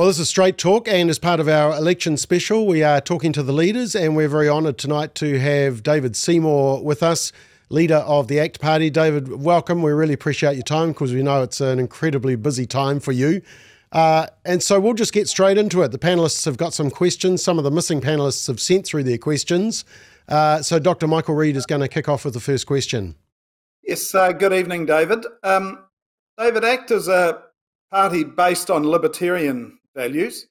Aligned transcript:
Well, 0.00 0.06
this 0.06 0.18
is 0.18 0.30
Straight 0.30 0.56
Talk, 0.56 0.88
and 0.88 1.10
as 1.10 1.18
part 1.18 1.40
of 1.40 1.48
our 1.48 1.76
election 1.76 2.16
special, 2.16 2.66
we 2.66 2.82
are 2.82 3.02
talking 3.02 3.34
to 3.34 3.42
the 3.42 3.52
leaders, 3.52 3.94
and 3.94 4.16
we're 4.16 4.30
very 4.30 4.48
honoured 4.48 4.78
tonight 4.78 5.14
to 5.16 5.38
have 5.38 5.82
David 5.82 6.16
Seymour 6.16 6.82
with 6.82 7.02
us, 7.02 7.32
leader 7.68 7.96
of 7.96 8.26
the 8.26 8.40
ACT 8.40 8.62
Party. 8.62 8.88
David, 8.88 9.42
welcome. 9.42 9.82
We 9.82 9.92
really 9.92 10.14
appreciate 10.14 10.54
your 10.54 10.62
time 10.62 10.92
because 10.92 11.12
we 11.12 11.22
know 11.22 11.42
it's 11.42 11.60
an 11.60 11.78
incredibly 11.78 12.34
busy 12.34 12.64
time 12.64 12.98
for 12.98 13.12
you. 13.12 13.42
Uh, 13.92 14.28
and 14.46 14.62
so 14.62 14.80
we'll 14.80 14.94
just 14.94 15.12
get 15.12 15.28
straight 15.28 15.58
into 15.58 15.82
it. 15.82 15.88
The 15.92 15.98
panelists 15.98 16.46
have 16.46 16.56
got 16.56 16.72
some 16.72 16.88
questions. 16.88 17.42
Some 17.42 17.58
of 17.58 17.64
the 17.64 17.70
missing 17.70 18.00
panelists 18.00 18.46
have 18.46 18.58
sent 18.58 18.86
through 18.86 19.04
their 19.04 19.18
questions. 19.18 19.84
Uh, 20.28 20.62
so 20.62 20.78
Dr. 20.78 21.08
Michael 21.08 21.34
Reid 21.34 21.56
is 21.56 21.66
going 21.66 21.82
to 21.82 21.88
kick 21.88 22.08
off 22.08 22.24
with 22.24 22.32
the 22.32 22.40
first 22.40 22.66
question. 22.66 23.16
Yes, 23.82 24.14
uh, 24.14 24.32
good 24.32 24.54
evening, 24.54 24.86
David. 24.86 25.26
Um, 25.42 25.84
David, 26.38 26.64
ACT 26.64 26.90
is 26.90 27.06
a 27.06 27.42
party 27.90 28.24
based 28.24 28.70
on 28.70 28.88
libertarian 28.88 29.76
values, 29.94 30.46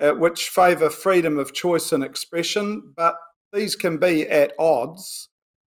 uh, 0.00 0.12
which 0.12 0.48
favour 0.48 0.90
freedom 0.90 1.38
of 1.38 1.52
choice 1.52 1.92
and 1.92 2.02
expression, 2.02 2.92
but 2.96 3.14
these 3.52 3.76
can 3.76 3.98
be 3.98 4.28
at 4.28 4.52
odds 4.58 5.28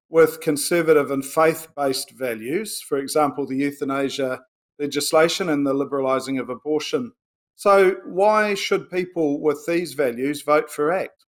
with 0.10 0.42
conservative 0.42 1.10
and 1.10 1.26
faith 1.26 1.68
based 1.76 2.12
values, 2.12 2.82
for 2.82 2.98
example, 2.98 3.48
the 3.48 3.56
euthanasia 3.56 4.42
legislation 4.78 5.50
and 5.50 5.66
the 5.66 5.74
liberalising 5.74 6.40
of 6.40 6.50
abortion. 6.50 7.14
So, 7.56 7.98
why 8.06 8.56
should 8.56 8.90
people 8.90 9.42
with 9.42 9.66
these 9.68 9.94
values 9.94 10.42
vote 10.42 10.70
for 10.70 10.92
ACT? 10.92 11.26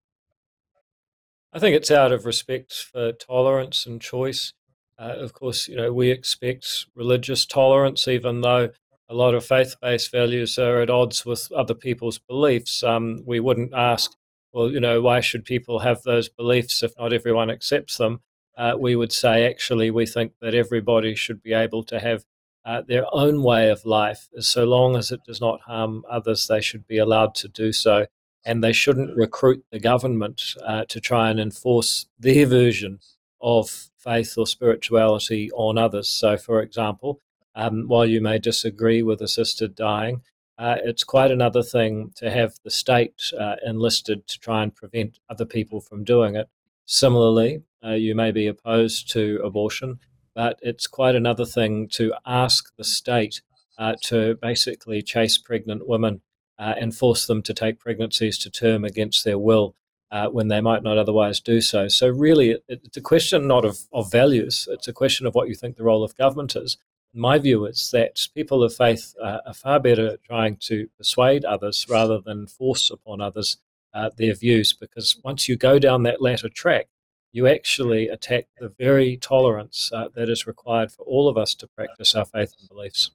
I 1.51 1.59
think 1.59 1.75
it's 1.75 1.91
out 1.91 2.11
of 2.11 2.25
respect 2.25 2.73
for 2.73 3.11
tolerance 3.11 3.85
and 3.85 3.99
choice. 3.99 4.53
Uh, 4.97 5.15
of 5.17 5.33
course, 5.33 5.67
you 5.67 5.75
know 5.75 5.91
we 5.91 6.11
expect 6.11 6.85
religious 6.95 7.45
tolerance, 7.45 8.07
even 8.07 8.41
though 8.41 8.69
a 9.09 9.15
lot 9.15 9.33
of 9.33 9.45
faith-based 9.45 10.11
values 10.11 10.59
are 10.59 10.81
at 10.81 10.89
odds 10.89 11.25
with 11.25 11.51
other 11.51 11.73
people's 11.73 12.19
beliefs. 12.19 12.83
Um, 12.83 13.23
we 13.25 13.39
wouldn't 13.39 13.73
ask, 13.73 14.11
well, 14.53 14.69
you 14.69 14.79
know, 14.79 15.01
why 15.01 15.19
should 15.19 15.45
people 15.45 15.79
have 15.79 16.03
those 16.03 16.29
beliefs 16.29 16.83
if 16.83 16.93
not 16.97 17.11
everyone 17.11 17.49
accepts 17.49 17.97
them? 17.97 18.21
Uh, 18.55 18.75
we 18.77 18.95
would 18.95 19.11
say, 19.11 19.47
actually, 19.47 19.89
we 19.89 20.05
think 20.05 20.33
that 20.41 20.53
everybody 20.53 21.15
should 21.15 21.41
be 21.41 21.53
able 21.53 21.83
to 21.83 21.99
have 21.99 22.23
uh, 22.65 22.81
their 22.87 23.05
own 23.11 23.41
way 23.41 23.69
of 23.69 23.85
life. 23.85 24.27
So 24.39 24.65
long 24.65 24.95
as 24.95 25.11
it 25.11 25.21
does 25.25 25.41
not 25.41 25.61
harm 25.61 26.03
others, 26.09 26.47
they 26.47 26.61
should 26.61 26.85
be 26.85 26.97
allowed 26.97 27.33
to 27.35 27.47
do 27.47 27.71
so. 27.71 28.05
And 28.45 28.63
they 28.63 28.73
shouldn't 28.73 29.17
recruit 29.17 29.65
the 29.71 29.79
government 29.79 30.41
uh, 30.65 30.85
to 30.89 30.99
try 30.99 31.29
and 31.29 31.39
enforce 31.39 32.05
their 32.19 32.45
version 32.45 32.99
of 33.41 33.89
faith 33.97 34.35
or 34.37 34.45
spirituality 34.45 35.49
on 35.51 35.77
others. 35.77 36.09
So, 36.09 36.37
for 36.37 36.61
example, 36.61 37.21
um, 37.55 37.87
while 37.87 38.05
you 38.05 38.21
may 38.21 38.37
disagree 38.37 39.01
with 39.01 39.21
assisted 39.21 39.75
dying, 39.75 40.21
uh, 40.59 40.75
it's 40.83 41.05
quite 41.05 41.31
another 41.31 41.63
thing 41.63 42.11
to 42.15 42.29
have 42.29 42.53
the 42.65 42.69
state 42.69 43.31
uh, 43.39 43.55
enlisted 43.65 44.27
to 44.27 44.37
try 44.39 44.61
and 44.61 44.75
prevent 44.75 45.17
other 45.29 45.45
people 45.45 45.79
from 45.79 46.03
doing 46.03 46.35
it. 46.35 46.49
Similarly, 46.85 47.63
uh, 47.83 47.91
you 47.91 48.13
may 48.13 48.31
be 48.31 48.45
opposed 48.45 49.09
to 49.11 49.39
abortion, 49.43 49.99
but 50.35 50.59
it's 50.61 50.85
quite 50.85 51.15
another 51.15 51.45
thing 51.45 51.87
to 51.93 52.13
ask 52.25 52.75
the 52.75 52.83
state 52.83 53.41
uh, 53.77 53.95
to 54.03 54.35
basically 54.41 55.01
chase 55.01 55.37
pregnant 55.37 55.87
women 55.87 56.21
uh, 56.57 56.73
and 56.77 56.93
force 56.93 57.25
them 57.25 57.41
to 57.43 57.53
take 57.53 57.79
pregnancies 57.79 58.37
to 58.39 58.49
term 58.49 58.83
against 58.83 59.23
their 59.23 59.39
will. 59.39 59.75
Uh, 60.11 60.27
when 60.27 60.47
they 60.47 60.59
might 60.59 60.81
not 60.81 60.97
otherwise 60.97 61.39
do 61.39 61.61
so. 61.61 61.87
So, 61.87 62.07
really, 62.07 62.49
it, 62.49 62.63
it's 62.67 62.97
a 62.97 63.01
question 63.01 63.47
not 63.47 63.63
of, 63.63 63.81
of 63.93 64.11
values, 64.11 64.67
it's 64.71 64.87
a 64.87 64.91
question 64.91 65.27
of 65.27 65.35
what 65.35 65.49
you 65.49 65.53
think 65.53 65.77
the 65.77 65.83
role 65.83 66.03
of 66.03 66.17
government 66.17 66.55
is 66.55 66.77
my 67.13 67.37
view 67.39 67.65
is 67.65 67.89
that 67.91 68.27
people 68.35 68.63
of 68.63 68.73
faith 68.73 69.15
are 69.21 69.53
far 69.53 69.79
better 69.79 70.07
at 70.07 70.23
trying 70.23 70.57
to 70.57 70.87
persuade 70.97 71.43
others 71.45 71.85
rather 71.89 72.19
than 72.19 72.47
force 72.47 72.89
upon 72.89 73.21
others 73.21 73.57
uh, 73.93 74.09
their 74.17 74.35
views, 74.35 74.73
because 74.73 75.19
once 75.23 75.49
you 75.49 75.55
go 75.55 75.79
down 75.79 76.03
that 76.03 76.21
latter 76.21 76.49
track, 76.49 76.87
you 77.31 77.47
actually 77.47 78.07
attack 78.07 78.47
the 78.59 78.69
very 78.69 79.17
tolerance 79.17 79.91
uh, 79.93 80.07
that 80.15 80.29
is 80.29 80.47
required 80.47 80.91
for 80.91 81.03
all 81.03 81.27
of 81.27 81.37
us 81.37 81.53
to 81.55 81.67
practice 81.67 82.15
our 82.15 82.25
faith 82.25 82.55
and 82.59 82.69
beliefs. 82.69 83.11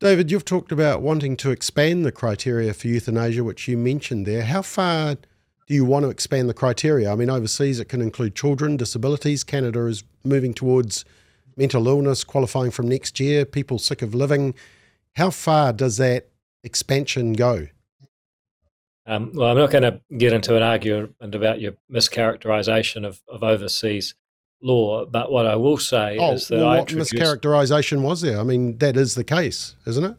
David, 0.00 0.30
you've 0.30 0.44
talked 0.44 0.70
about 0.70 1.02
wanting 1.02 1.36
to 1.38 1.50
expand 1.50 2.04
the 2.04 2.12
criteria 2.12 2.72
for 2.72 2.86
euthanasia, 2.86 3.42
which 3.42 3.66
you 3.66 3.76
mentioned 3.76 4.26
there. 4.26 4.44
How 4.44 4.62
far 4.62 5.16
do 5.16 5.74
you 5.74 5.84
want 5.84 6.04
to 6.04 6.08
expand 6.08 6.48
the 6.48 6.54
criteria? 6.54 7.10
I 7.10 7.16
mean, 7.16 7.30
overseas 7.30 7.80
it 7.80 7.86
can 7.86 8.00
include 8.00 8.36
children, 8.36 8.76
disabilities. 8.76 9.42
Canada 9.42 9.86
is 9.86 10.04
moving 10.22 10.54
towards 10.54 11.04
mental 11.58 11.86
illness, 11.88 12.24
qualifying 12.24 12.70
from 12.70 12.88
next 12.88 13.20
year, 13.20 13.44
people 13.44 13.78
sick 13.78 14.00
of 14.00 14.14
living. 14.14 14.54
How 15.16 15.30
far 15.30 15.72
does 15.72 15.96
that 15.98 16.28
expansion 16.62 17.32
go? 17.32 17.66
Um, 19.06 19.32
well, 19.34 19.50
I'm 19.50 19.56
not 19.56 19.70
going 19.70 19.82
to 19.82 20.00
get 20.16 20.32
into 20.32 20.54
an 20.56 20.62
argument 20.62 21.34
about 21.34 21.60
your 21.60 21.72
mischaracterization 21.90 23.06
of, 23.06 23.22
of 23.26 23.42
overseas 23.42 24.14
law, 24.62 25.06
but 25.06 25.32
what 25.32 25.46
I 25.46 25.56
will 25.56 25.78
say 25.78 26.18
oh, 26.18 26.32
is 26.32 26.48
that 26.48 26.58
well, 26.58 26.68
I 26.68 26.78
what 26.78 26.88
mischaracterization 26.88 28.02
was 28.02 28.20
there? 28.20 28.38
I 28.38 28.42
mean, 28.42 28.78
that 28.78 28.96
is 28.96 29.14
the 29.14 29.24
case, 29.24 29.76
isn't 29.86 30.04
it? 30.04 30.16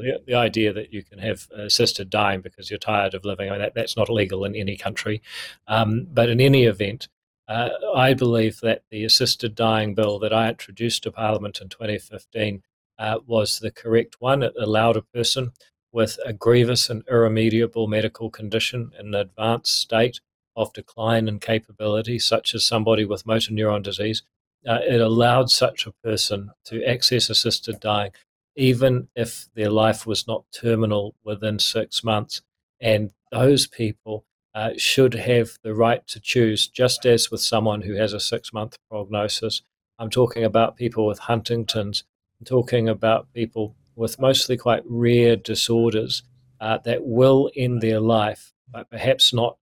the, 0.00 0.20
the 0.26 0.34
idea 0.34 0.72
that 0.72 0.92
you 0.92 1.02
can 1.02 1.18
have 1.18 1.48
assisted 1.52 2.10
dying 2.10 2.40
because 2.40 2.70
you're 2.70 2.78
tired 2.78 3.14
of 3.14 3.24
living, 3.24 3.48
I 3.48 3.52
mean, 3.52 3.60
that, 3.60 3.74
that's 3.74 3.96
not 3.96 4.08
legal 4.08 4.44
in 4.44 4.54
any 4.54 4.76
country. 4.76 5.22
Um, 5.68 6.06
but 6.12 6.28
in 6.28 6.40
any 6.40 6.64
event, 6.64 7.08
uh, 7.48 7.70
I 7.94 8.14
believe 8.14 8.60
that 8.60 8.82
the 8.90 9.04
assisted 9.04 9.54
dying 9.54 9.94
bill 9.94 10.18
that 10.18 10.32
I 10.32 10.48
introduced 10.48 11.02
to 11.04 11.12
Parliament 11.12 11.60
in 11.60 11.68
2015 11.68 12.62
uh, 12.98 13.18
was 13.26 13.58
the 13.58 13.70
correct 13.70 14.16
one. 14.18 14.42
It 14.42 14.54
allowed 14.58 14.96
a 14.96 15.02
person 15.02 15.52
with 15.92 16.18
a 16.24 16.32
grievous 16.32 16.90
and 16.90 17.04
irremediable 17.08 17.86
medical 17.86 18.30
condition 18.30 18.92
in 18.98 19.08
an 19.08 19.14
advanced 19.14 19.80
state 19.80 20.20
of 20.56 20.72
decline 20.72 21.28
in 21.28 21.38
capability, 21.38 22.18
such 22.18 22.54
as 22.54 22.66
somebody 22.66 23.04
with 23.04 23.26
motor 23.26 23.52
neuron 23.52 23.82
disease, 23.82 24.22
uh, 24.66 24.80
it 24.82 25.00
allowed 25.00 25.50
such 25.50 25.86
a 25.86 25.92
person 26.02 26.50
to 26.64 26.84
access 26.84 27.30
assisted 27.30 27.78
dying, 27.78 28.10
even 28.56 29.08
if 29.14 29.48
their 29.54 29.70
life 29.70 30.06
was 30.06 30.26
not 30.26 30.44
terminal 30.52 31.14
within 31.22 31.58
six 31.58 32.02
months. 32.02 32.42
And 32.80 33.12
those 33.30 33.66
people 33.66 34.24
uh, 34.56 34.70
should 34.78 35.12
have 35.12 35.58
the 35.62 35.74
right 35.74 36.06
to 36.06 36.18
choose, 36.18 36.66
just 36.66 37.04
as 37.04 37.30
with 37.30 37.42
someone 37.42 37.82
who 37.82 37.92
has 37.92 38.14
a 38.14 38.18
six 38.18 38.54
month 38.54 38.78
prognosis. 38.88 39.60
I'm 39.98 40.08
talking 40.08 40.44
about 40.44 40.78
people 40.78 41.06
with 41.06 41.18
Huntington's, 41.18 42.04
I'm 42.40 42.46
talking 42.46 42.88
about 42.88 43.30
people 43.34 43.76
with 43.96 44.18
mostly 44.18 44.56
quite 44.56 44.82
rare 44.86 45.36
disorders 45.36 46.22
uh, 46.58 46.78
that 46.86 47.04
will 47.04 47.50
end 47.54 47.82
their 47.82 48.00
life, 48.00 48.54
but 48.72 48.88
perhaps 48.90 49.34
not 49.34 49.58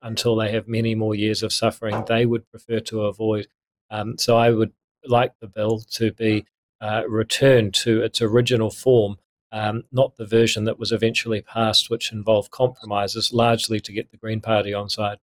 until 0.00 0.34
they 0.34 0.50
have 0.50 0.66
many 0.66 0.94
more 0.94 1.14
years 1.14 1.42
of 1.42 1.52
suffering 1.52 2.02
they 2.06 2.24
would 2.24 2.50
prefer 2.50 2.80
to 2.80 3.02
avoid. 3.02 3.46
Um, 3.90 4.16
so 4.16 4.38
I 4.38 4.50
would 4.50 4.72
like 5.04 5.32
the 5.40 5.46
bill 5.46 5.80
to 5.92 6.10
be 6.12 6.46
uh, 6.80 7.02
returned 7.06 7.74
to 7.74 8.02
its 8.02 8.22
original 8.22 8.70
form 8.70 9.18
um, 9.52 9.84
not 9.92 10.16
the 10.16 10.26
version 10.26 10.64
that 10.64 10.78
was 10.78 10.92
eventually 10.92 11.40
passed, 11.40 11.90
which 11.90 12.12
involved 12.12 12.50
compromises 12.50 13.32
largely 13.32 13.80
to 13.80 13.92
get 13.92 14.10
the 14.10 14.16
Green 14.16 14.40
Party 14.40 14.74
on 14.74 14.88
side. 14.88 15.18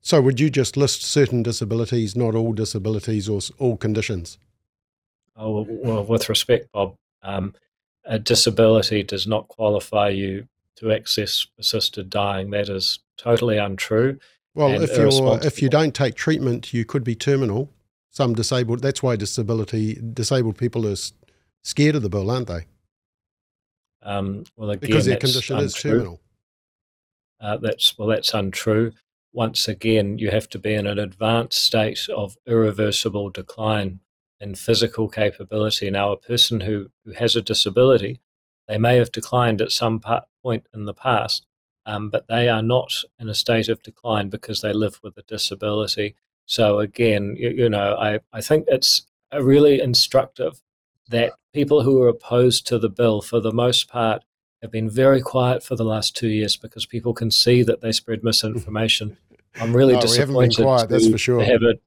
So, 0.00 0.20
would 0.20 0.38
you 0.38 0.50
just 0.50 0.76
list 0.76 1.02
certain 1.02 1.42
disabilities, 1.42 2.14
not 2.14 2.34
all 2.34 2.52
disabilities 2.52 3.28
or 3.28 3.40
all 3.58 3.76
conditions? 3.76 4.38
Oh, 5.36 5.66
well, 5.68 6.04
with 6.04 6.28
respect, 6.28 6.70
Bob, 6.72 6.96
um, 7.22 7.54
a 8.04 8.18
disability 8.18 9.02
does 9.02 9.26
not 9.26 9.48
qualify 9.48 10.08
you 10.08 10.48
to 10.76 10.92
access 10.92 11.46
assisted 11.58 12.10
dying. 12.10 12.50
That 12.50 12.68
is 12.68 13.00
totally 13.16 13.58
untrue. 13.58 14.18
Well, 14.54 14.82
if 14.82 14.96
you 14.96 15.34
if 15.46 15.62
you 15.62 15.68
don't 15.68 15.94
take 15.94 16.14
treatment, 16.14 16.72
you 16.72 16.84
could 16.84 17.04
be 17.04 17.14
terminal. 17.14 17.70
Some 18.10 18.34
disabled. 18.34 18.80
That's 18.80 19.02
why 19.02 19.16
disability 19.16 20.00
disabled 20.14 20.58
people 20.58 20.86
are 20.88 20.96
scared 21.62 21.94
of 21.94 22.02
the 22.02 22.08
bill, 22.08 22.30
aren't 22.30 22.48
they? 22.48 22.66
Um, 24.08 24.44
well, 24.56 24.70
again, 24.70 24.88
because 24.88 25.04
their 25.04 25.18
condition 25.18 25.56
untrue. 25.56 25.66
is 25.66 25.74
terminal. 25.74 26.20
Uh, 27.40 27.58
that's 27.58 27.96
well, 27.98 28.08
that's 28.08 28.32
untrue. 28.32 28.92
Once 29.34 29.68
again, 29.68 30.16
you 30.16 30.30
have 30.30 30.48
to 30.48 30.58
be 30.58 30.72
in 30.72 30.86
an 30.86 30.98
advanced 30.98 31.62
state 31.62 32.08
of 32.08 32.36
irreversible 32.46 33.28
decline 33.28 34.00
in 34.40 34.54
physical 34.54 35.08
capability. 35.08 35.90
Now, 35.90 36.10
a 36.10 36.16
person 36.16 36.60
who, 36.60 36.90
who 37.04 37.12
has 37.12 37.36
a 37.36 37.42
disability, 37.42 38.20
they 38.66 38.78
may 38.78 38.96
have 38.96 39.12
declined 39.12 39.60
at 39.60 39.72
some 39.72 40.00
point 40.42 40.66
in 40.72 40.86
the 40.86 40.94
past, 40.94 41.44
um, 41.84 42.08
but 42.08 42.28
they 42.28 42.48
are 42.48 42.62
not 42.62 42.92
in 43.18 43.28
a 43.28 43.34
state 43.34 43.68
of 43.68 43.82
decline 43.82 44.30
because 44.30 44.62
they 44.62 44.72
live 44.72 44.98
with 45.02 45.18
a 45.18 45.22
disability. 45.22 46.14
So 46.46 46.78
again, 46.78 47.36
you, 47.38 47.50
you 47.50 47.68
know, 47.68 47.94
I, 47.96 48.20
I 48.32 48.40
think 48.40 48.64
it's 48.68 49.02
a 49.30 49.44
really 49.44 49.82
instructive 49.82 50.62
that 51.08 51.32
people 51.52 51.82
who 51.82 52.00
are 52.02 52.08
opposed 52.08 52.66
to 52.68 52.78
the 52.78 52.88
bill, 52.88 53.20
for 53.20 53.40
the 53.40 53.52
most 53.52 53.88
part, 53.88 54.22
have 54.62 54.70
been 54.70 54.90
very 54.90 55.20
quiet 55.20 55.62
for 55.62 55.76
the 55.76 55.84
last 55.84 56.16
two 56.16 56.28
years 56.28 56.56
because 56.56 56.86
people 56.86 57.14
can 57.14 57.30
see 57.30 57.62
that 57.62 57.80
they 57.80 57.92
spread 57.92 58.24
misinformation. 58.24 59.16
I'm 59.60 59.74
really 59.74 59.94
no, 59.94 60.00
disappointed. 60.00 60.62
Quiet, 60.62 60.88
that's 60.88 61.08
for 61.08 61.18
sure. 61.18 61.42
Have 61.42 61.62
it. 61.62 61.80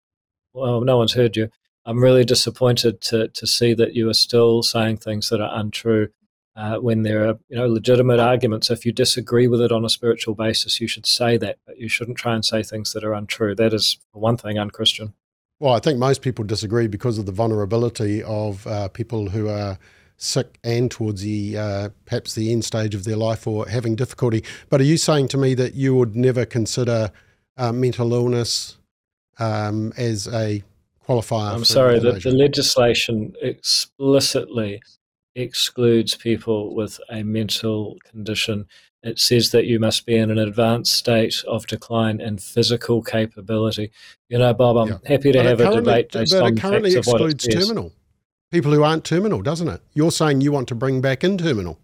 Well, 0.53 0.81
no 0.81 0.97
one's 0.97 1.13
heard 1.13 1.37
you. 1.37 1.49
I'm 1.85 2.01
really 2.01 2.25
disappointed 2.25 3.01
to 3.01 3.27
to 3.29 3.47
see 3.47 3.73
that 3.73 3.93
you 3.93 4.09
are 4.09 4.13
still 4.13 4.61
saying 4.63 4.97
things 4.97 5.29
that 5.29 5.41
are 5.41 5.59
untrue. 5.59 6.09
uh, 6.55 6.77
when 6.77 7.03
there 7.03 7.29
are 7.29 7.39
you 7.49 7.57
know 7.57 7.67
legitimate 7.67 8.19
arguments. 8.19 8.69
If 8.69 8.85
you 8.85 8.91
disagree 8.91 9.47
with 9.47 9.61
it 9.61 9.71
on 9.71 9.85
a 9.85 9.89
spiritual 9.89 10.35
basis, 10.35 10.81
you 10.81 10.87
should 10.87 11.05
say 11.05 11.37
that, 11.37 11.59
but 11.65 11.77
you 11.77 11.87
shouldn't 11.87 12.17
try 12.17 12.35
and 12.35 12.43
say 12.45 12.61
things 12.63 12.93
that 12.93 13.03
are 13.03 13.13
untrue. 13.13 13.55
That 13.55 13.73
is 13.73 13.97
one 14.11 14.37
thing 14.37 14.59
unchristian. 14.59 15.13
Well, 15.61 15.75
I 15.75 15.79
think 15.79 15.99
most 15.99 16.23
people 16.23 16.43
disagree 16.43 16.87
because 16.87 17.19
of 17.19 17.27
the 17.27 17.31
vulnerability 17.31 18.23
of 18.23 18.65
uh, 18.65 18.87
people 18.87 19.29
who 19.29 19.47
are 19.47 19.77
sick 20.17 20.57
and 20.63 20.89
towards 20.89 21.21
the 21.21 21.55
uh, 21.55 21.89
perhaps 22.05 22.33
the 22.33 22.51
end 22.51 22.65
stage 22.65 22.95
of 22.95 23.03
their 23.03 23.15
life 23.15 23.45
or 23.45 23.67
having 23.67 23.95
difficulty. 23.95 24.43
But 24.71 24.81
are 24.81 24.85
you 24.85 24.97
saying 24.97 25.27
to 25.27 25.37
me 25.37 25.53
that 25.53 25.75
you 25.75 25.93
would 25.93 26.15
never 26.15 26.45
consider 26.45 27.11
uh, 27.57 27.71
mental 27.71 28.11
illness 28.11 28.79
um, 29.37 29.93
as 29.97 30.27
a 30.27 30.63
qualifier? 31.07 31.53
I'm 31.53 31.63
sorry, 31.63 31.99
the, 31.99 32.13
the 32.13 32.31
legislation 32.31 33.35
explicitly 33.39 34.81
excludes 35.35 36.15
people 36.15 36.73
with 36.73 36.99
a 37.11 37.21
mental 37.21 37.99
condition. 38.09 38.65
It 39.03 39.19
says 39.19 39.49
that 39.51 39.65
you 39.65 39.79
must 39.79 40.05
be 40.05 40.15
in 40.15 40.29
an 40.29 40.37
advanced 40.37 40.93
state 40.93 41.43
of 41.47 41.65
decline 41.65 42.21
in 42.21 42.37
physical 42.37 43.01
capability. 43.01 43.91
You 44.29 44.37
know, 44.37 44.53
Bob, 44.53 44.77
I'm 44.77 44.87
yeah. 44.89 44.97
happy 45.05 45.31
to 45.31 45.39
but 45.39 45.45
have 45.45 45.59
a 45.59 45.75
debate 45.75 46.11
based 46.11 46.33
but 46.33 46.43
on 46.43 46.53
it 46.53 46.61
currently 46.61 46.93
facts 46.93 47.07
excludes 47.07 47.47
of 47.47 47.53
what 47.53 47.61
it 47.61 47.65
terminal. 47.65 47.91
People 48.51 48.71
who 48.73 48.83
aren't 48.83 49.05
terminal, 49.05 49.41
doesn't 49.41 49.69
it? 49.69 49.81
You're 49.93 50.11
saying 50.11 50.41
you 50.41 50.51
want 50.51 50.67
to 50.67 50.75
bring 50.75 51.01
back 51.01 51.23
in 51.23 51.37
terminal. 51.37 51.79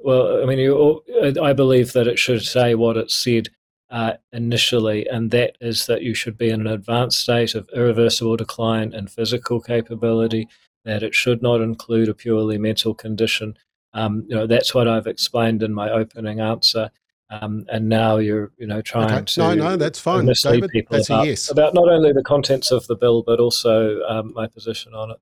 Well, 0.00 0.42
I 0.42 0.46
mean, 0.46 0.58
you, 0.58 1.02
I 1.42 1.52
believe 1.52 1.92
that 1.92 2.06
it 2.06 2.18
should 2.18 2.42
say 2.42 2.74
what 2.74 2.96
it 2.96 3.10
said 3.10 3.48
uh, 3.90 4.14
initially, 4.32 5.08
and 5.08 5.30
that 5.32 5.56
is 5.60 5.86
that 5.86 6.02
you 6.02 6.14
should 6.14 6.38
be 6.38 6.50
in 6.50 6.60
an 6.60 6.66
advanced 6.66 7.20
state 7.20 7.54
of 7.54 7.68
irreversible 7.74 8.36
decline 8.36 8.94
in 8.94 9.08
physical 9.08 9.60
capability 9.60 10.48
that 10.84 11.02
it 11.02 11.14
should 11.14 11.42
not 11.42 11.60
include 11.60 12.08
a 12.08 12.14
purely 12.14 12.58
mental 12.58 12.94
condition. 12.94 13.56
Um, 13.94 14.24
you 14.28 14.36
know, 14.36 14.46
that's 14.46 14.74
what 14.74 14.86
I've 14.86 15.06
explained 15.06 15.62
in 15.62 15.72
my 15.72 15.90
opening 15.90 16.40
answer. 16.40 16.90
Um, 17.30 17.66
and 17.70 17.88
now 17.88 18.16
you're, 18.16 18.52
you 18.56 18.66
know, 18.66 18.80
trying 18.80 19.12
okay. 19.12 19.24
to 19.24 19.40
no, 19.40 19.54
no, 19.54 19.76
that's 19.76 20.00
fine, 20.00 20.24
mislead 20.24 20.54
David. 20.54 20.70
people 20.70 20.96
that's 20.96 21.10
about, 21.10 21.26
yes. 21.26 21.50
about 21.50 21.74
not 21.74 21.88
only 21.88 22.12
the 22.12 22.22
contents 22.22 22.70
of 22.70 22.86
the 22.86 22.96
bill 22.96 23.22
but 23.22 23.38
also 23.38 24.00
um, 24.08 24.32
my 24.34 24.46
position 24.46 24.94
on 24.94 25.10
it. 25.10 25.18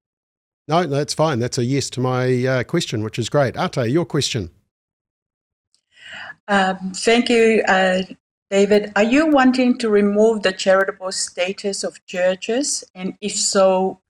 No, 0.68 0.86
that's 0.86 1.14
fine. 1.14 1.40
That's 1.40 1.58
a 1.58 1.64
yes 1.64 1.90
to 1.90 2.00
my 2.00 2.46
uh, 2.46 2.64
question, 2.64 3.02
which 3.02 3.18
is 3.18 3.28
great. 3.28 3.56
Ate, 3.56 3.90
your 3.90 4.04
question. 4.04 4.50
Um, 6.48 6.92
thank 6.94 7.28
you, 7.28 7.62
uh, 7.66 8.02
David. 8.50 8.92
Are 8.94 9.02
you 9.02 9.26
wanting 9.26 9.78
to 9.78 9.90
remove 9.90 10.42
the 10.42 10.52
charitable 10.52 11.10
status 11.10 11.82
of 11.82 12.04
churches, 12.06 12.84
and 12.94 13.14
if 13.20 13.34
so, 13.34 14.00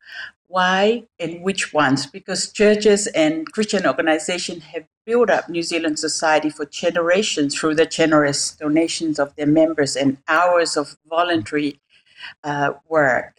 why 0.57 1.03
and 1.21 1.43
which 1.43 1.75
ones? 1.75 2.07
Because 2.07 2.51
churches 2.51 3.07
and 3.09 3.53
Christian 3.53 3.87
organizations 3.87 4.63
have 4.73 4.87
built 5.05 5.29
up 5.29 5.51
New 5.51 5.63
Zealand 5.63 5.99
society 5.99 6.49
for 6.49 6.65
generations 6.65 7.55
through 7.55 7.75
the 7.75 7.85
generous 7.85 8.53
donations 8.53 9.19
of 9.19 9.37
their 9.37 9.47
members 9.47 9.97
and 9.97 10.17
hours 10.29 10.79
of 10.79 10.97
voluntary 11.11 11.79
uh, 12.43 12.71
work. 12.89 13.35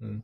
Hmm. 0.00 0.18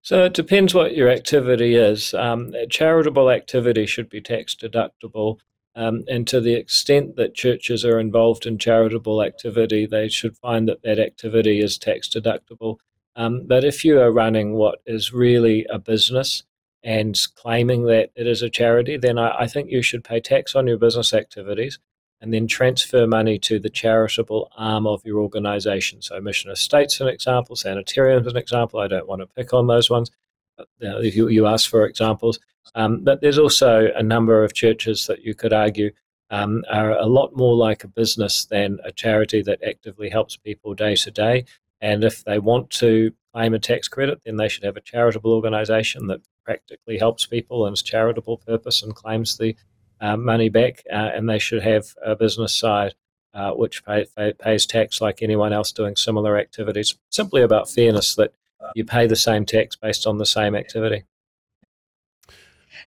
So 0.00 0.24
it 0.24 0.32
depends 0.32 0.74
what 0.74 0.96
your 0.96 1.10
activity 1.10 1.74
is. 1.74 2.14
Um, 2.14 2.54
charitable 2.70 3.28
activity 3.30 3.84
should 3.84 4.08
be 4.08 4.22
tax 4.22 4.54
deductible. 4.54 5.36
Um, 5.76 6.04
and 6.08 6.26
to 6.28 6.40
the 6.40 6.54
extent 6.54 7.16
that 7.16 7.34
churches 7.34 7.84
are 7.84 8.00
involved 8.00 8.46
in 8.46 8.56
charitable 8.56 9.22
activity, 9.22 9.84
they 9.84 10.08
should 10.08 10.38
find 10.38 10.66
that 10.66 10.80
that 10.80 10.98
activity 10.98 11.60
is 11.60 11.76
tax 11.76 12.08
deductible. 12.08 12.78
Um, 13.20 13.42
but 13.46 13.64
if 13.64 13.84
you 13.84 14.00
are 14.00 14.10
running 14.10 14.54
what 14.54 14.80
is 14.86 15.12
really 15.12 15.66
a 15.68 15.78
business 15.78 16.42
and 16.82 17.20
claiming 17.34 17.84
that 17.84 18.08
it 18.16 18.26
is 18.26 18.40
a 18.40 18.48
charity, 18.48 18.96
then 18.96 19.18
I, 19.18 19.40
I 19.40 19.46
think 19.46 19.70
you 19.70 19.82
should 19.82 20.04
pay 20.04 20.20
tax 20.20 20.54
on 20.56 20.66
your 20.66 20.78
business 20.78 21.12
activities 21.12 21.78
and 22.22 22.32
then 22.32 22.46
transfer 22.46 23.06
money 23.06 23.38
to 23.40 23.58
the 23.58 23.68
charitable 23.68 24.50
arm 24.56 24.86
of 24.86 25.04
your 25.04 25.18
organization. 25.18 26.00
So, 26.00 26.18
Mission 26.18 26.50
Estates, 26.50 26.98
an 27.02 27.08
example, 27.08 27.56
Sanitarium, 27.56 28.26
an 28.26 28.38
example. 28.38 28.80
I 28.80 28.88
don't 28.88 29.06
want 29.06 29.20
to 29.20 29.26
pick 29.26 29.52
on 29.52 29.66
those 29.66 29.90
ones. 29.90 30.10
You 30.78 30.98
if 31.00 31.14
you, 31.14 31.28
you 31.28 31.46
ask 31.46 31.68
for 31.68 31.84
examples, 31.84 32.40
um, 32.74 33.04
but 33.04 33.20
there's 33.20 33.38
also 33.38 33.90
a 33.94 34.02
number 34.02 34.42
of 34.42 34.54
churches 34.54 35.06
that 35.08 35.24
you 35.24 35.34
could 35.34 35.52
argue 35.52 35.90
um, 36.30 36.64
are 36.70 36.92
a 36.92 37.06
lot 37.06 37.36
more 37.36 37.54
like 37.54 37.84
a 37.84 37.88
business 37.88 38.46
than 38.46 38.78
a 38.82 38.92
charity 38.92 39.42
that 39.42 39.62
actively 39.62 40.08
helps 40.08 40.36
people 40.38 40.72
day 40.72 40.94
to 40.94 41.10
day. 41.10 41.44
And 41.80 42.04
if 42.04 42.24
they 42.24 42.38
want 42.38 42.70
to 42.70 43.12
claim 43.32 43.54
a 43.54 43.58
tax 43.58 43.88
credit, 43.88 44.20
then 44.24 44.36
they 44.36 44.48
should 44.48 44.64
have 44.64 44.76
a 44.76 44.82
charitable 44.82 45.32
organisation 45.32 46.06
that 46.08 46.20
practically 46.44 46.98
helps 46.98 47.26
people 47.26 47.66
and 47.66 47.74
is 47.74 47.82
charitable 47.82 48.38
purpose 48.38 48.82
and 48.82 48.94
claims 48.94 49.38
the 49.38 49.56
uh, 50.00 50.16
money 50.16 50.48
back. 50.48 50.82
Uh, 50.90 51.10
and 51.14 51.28
they 51.28 51.38
should 51.38 51.62
have 51.62 51.86
a 52.04 52.14
business 52.14 52.54
side 52.54 52.94
uh, 53.32 53.52
which 53.52 53.84
pay, 53.84 54.06
pay, 54.16 54.32
pays 54.32 54.66
tax 54.66 55.00
like 55.00 55.22
anyone 55.22 55.52
else 55.52 55.72
doing 55.72 55.96
similar 55.96 56.36
activities. 56.36 56.96
Simply 57.10 57.42
about 57.42 57.70
fairness 57.70 58.14
that 58.16 58.32
you 58.74 58.84
pay 58.84 59.06
the 59.06 59.16
same 59.16 59.46
tax 59.46 59.76
based 59.76 60.06
on 60.06 60.18
the 60.18 60.26
same 60.26 60.54
activity. 60.54 61.04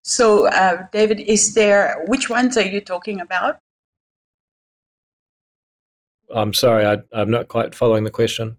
So, 0.02 0.48
uh, 0.48 0.86
David, 0.92 1.20
is 1.22 1.54
there 1.54 2.04
which 2.08 2.30
ones 2.30 2.58
are 2.58 2.66
you 2.66 2.82
talking 2.82 3.22
about? 3.22 3.60
I'm 6.34 6.54
sorry, 6.54 6.86
I, 6.86 6.98
I'm 7.12 7.30
not 7.30 7.48
quite 7.48 7.76
following 7.76 8.04
the 8.04 8.12
question. 8.12 8.58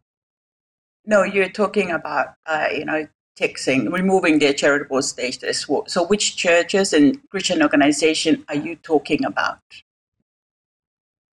No, 1.07 1.23
you're 1.23 1.49
talking 1.51 1.91
about, 1.91 2.35
uh, 2.47 2.69
you 2.73 2.85
know, 2.85 3.07
taxing, 3.37 3.91
removing 3.91 4.39
their 4.39 4.53
charitable 4.53 5.03
status. 5.03 5.67
So, 5.87 6.07
which 6.07 6.37
churches 6.37 6.93
and 6.93 7.19
Christian 7.31 7.63
organization 7.63 8.45
are 8.49 8.57
you 8.57 8.77
talking 8.77 9.25
about? 9.25 9.59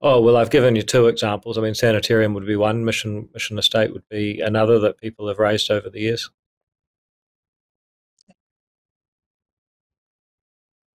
Oh 0.04 0.20
well, 0.20 0.36
I've 0.36 0.50
given 0.50 0.74
you 0.74 0.82
two 0.82 1.06
examples. 1.06 1.56
I 1.56 1.60
mean, 1.60 1.74
sanitarium 1.74 2.34
would 2.34 2.44
be 2.44 2.56
one. 2.56 2.84
Mission 2.84 3.28
Mission 3.32 3.56
Estate 3.56 3.92
would 3.92 4.08
be 4.08 4.40
another 4.40 4.80
that 4.80 5.00
people 5.00 5.28
have 5.28 5.38
raised 5.38 5.70
over 5.70 5.88
the 5.88 6.00
years. 6.00 6.28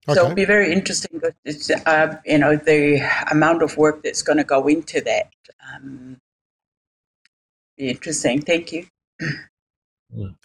Okay. 0.08 0.16
So 0.16 0.26
it'll 0.26 0.36
be 0.36 0.46
very 0.46 0.72
interesting. 0.72 1.22
It's, 1.46 1.70
uh, 1.70 2.18
you 2.26 2.38
know, 2.40 2.56
the 2.56 3.00
amount 3.32 3.62
of 3.62 3.78
work 3.78 4.04
that's 4.04 4.22
going 4.22 4.38
to 4.38 4.44
go 4.44 4.68
into 4.68 5.02
that. 5.02 5.34
Um, 5.74 6.18
be 6.18 6.25
interesting. 7.78 8.42
Thank 8.42 8.72
you. 8.72 8.86